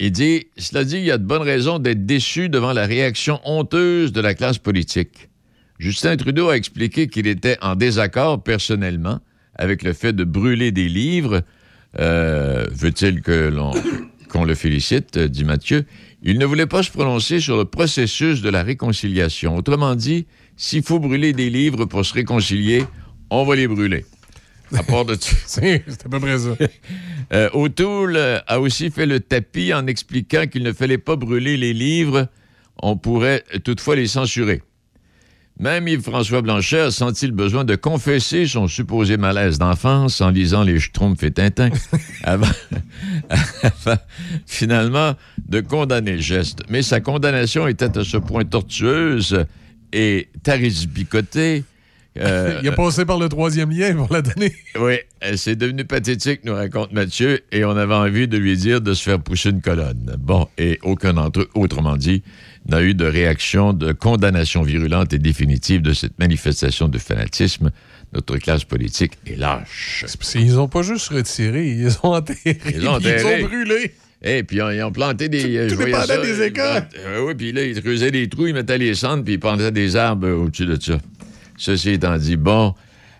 [0.00, 3.40] il dit Cela dit, il y a de bonnes raisons d'être déçu devant la réaction
[3.44, 5.28] honteuse de la classe politique.
[5.78, 9.20] Justin Trudeau a expliqué qu'il était en désaccord personnellement
[9.54, 11.42] avec le fait de brûler des livres.
[12.00, 13.72] Euh, Veut-il que l'on
[14.28, 15.84] qu'on le félicite, euh, dit Mathieu.
[16.22, 19.56] Il ne voulait pas se prononcer sur le processus de la réconciliation.
[19.56, 22.84] Autrement dit, s'il faut brûler des livres pour se réconcilier,
[23.30, 24.04] on va les brûler.
[24.74, 25.16] À part de
[25.46, 26.56] C'est à peu près ça.
[27.32, 31.56] euh, O'Toole euh, a aussi fait le tapis en expliquant qu'il ne fallait pas brûler
[31.56, 32.28] les livres,
[32.82, 34.62] on pourrait toutefois les censurer.
[35.58, 40.62] Même Yves-François Blanchet a senti le besoin de confesser son supposé malaise d'enfance en lisant
[40.62, 41.70] les Schtroumpfs et Tintin,
[42.24, 42.46] avant,
[43.30, 43.96] avant,
[44.44, 45.14] finalement
[45.48, 46.60] de condamner le geste.
[46.68, 49.46] Mais sa condamnation était à ce point tortueuse
[49.94, 51.64] et tarissipicotée
[52.18, 54.52] Euh, Il a passé par le troisième lien pour la donner.
[54.78, 58.80] Oui, euh, c'est devenu pathétique, nous raconte Mathieu, et on avait envie de lui dire
[58.80, 60.16] de se faire pousser une colonne.
[60.18, 62.22] Bon, et aucun d'entre eux, autrement dit,
[62.68, 67.70] n'a eu de réaction de condamnation virulente et définitive de cette manifestation de fanatisme.
[68.12, 70.04] Notre classe politique est lâche.
[70.06, 72.58] C'est parce qu'ils ont pas juste retiré, ils ont enterré.
[72.74, 73.38] Ils ont enterré.
[73.40, 73.94] Ils ont brûlé.
[74.22, 75.56] Et puis, ils ont planté des.
[75.56, 76.82] euh, Tout je voyais dépendait ça, des ils écoles.
[77.04, 79.70] euh, oui, puis là, ils creusaient des trous, ils mettaient les cendres, puis ils plantaient
[79.70, 80.98] des arbres euh, au-dessus de ça.
[81.56, 82.74] Ceci étant dit, bon,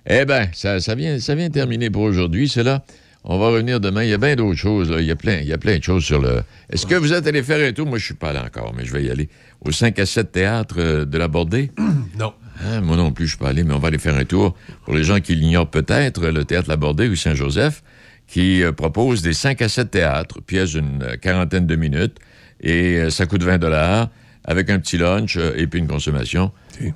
[0.07, 2.84] eh bien, ça, ça, vient, ça vient terminer pour aujourd'hui, c'est là.
[3.28, 4.05] On va revenir demain.
[4.05, 4.89] Il y a bien d'autres choses.
[4.89, 5.01] là.
[5.01, 6.43] Il, y a plein, il y a plein de choses sur le.
[6.70, 7.84] Est-ce que vous êtes allé faire un tour?
[7.87, 9.28] Moi, je suis pas allé encore, mais je vais y aller.
[9.64, 11.72] Au 5 à 7 théâtre euh, de la Bordée?
[12.18, 12.32] Non.
[12.64, 14.57] Hein, moi non plus, je suis pas allé, mais on va aller faire un tour.
[14.87, 17.82] Pour les gens qui l'ignorent peut-être, le théâtre La Bordée ou Saint-Joseph,
[18.26, 22.16] qui euh, propose des 5 à 7 théâtres, pièces d'une euh, quarantaine de minutes,
[22.61, 24.09] et euh, ça coûte 20 dollars
[24.45, 26.53] avec un petit lunch euh, et puis une consommation.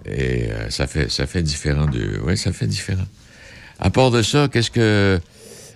[0.07, 2.21] Et euh, ça fait ça fait différent de.
[2.25, 3.07] Oui, ça fait différent.
[3.79, 5.21] À part de ça, qu'est-ce que.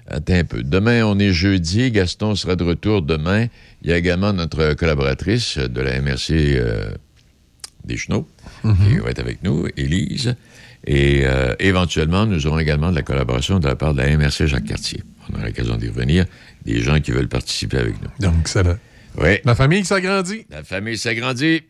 [0.07, 0.63] Attends un peu.
[0.63, 1.91] Demain, on est jeudi.
[1.91, 3.47] Gaston sera de retour demain.
[3.83, 6.91] Il y a également notre collaboratrice de la MRC euh,
[7.85, 8.29] des Chenaux
[8.63, 10.37] qui va être avec nous, Élise.
[10.87, 14.47] Et euh, éventuellement, nous aurons également de la collaboration de la part de la MRC
[14.47, 15.03] Jacques Cartier.
[15.29, 16.27] On aura l'occasion d'y revenir.
[16.67, 18.09] Des gens qui veulent participer avec nous.
[18.21, 18.77] Donc, ça va.
[19.19, 19.39] Oui.
[19.45, 20.47] La famille s'agrandit.
[20.51, 21.63] La famille s'agrandit.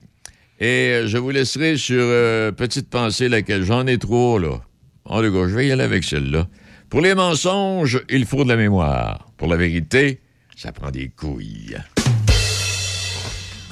[0.60, 4.60] Et euh, je vous laisserai sur euh, petite pensée laquelle j'en ai trop, là.
[5.04, 6.46] En tout cas, je vais y aller avec celle-là.
[6.88, 9.26] Pour les mensonges, il faut de la mémoire.
[9.36, 10.20] Pour la vérité,
[10.56, 11.76] ça prend des couilles.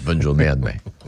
[0.05, 0.75] Bonne journée à demain.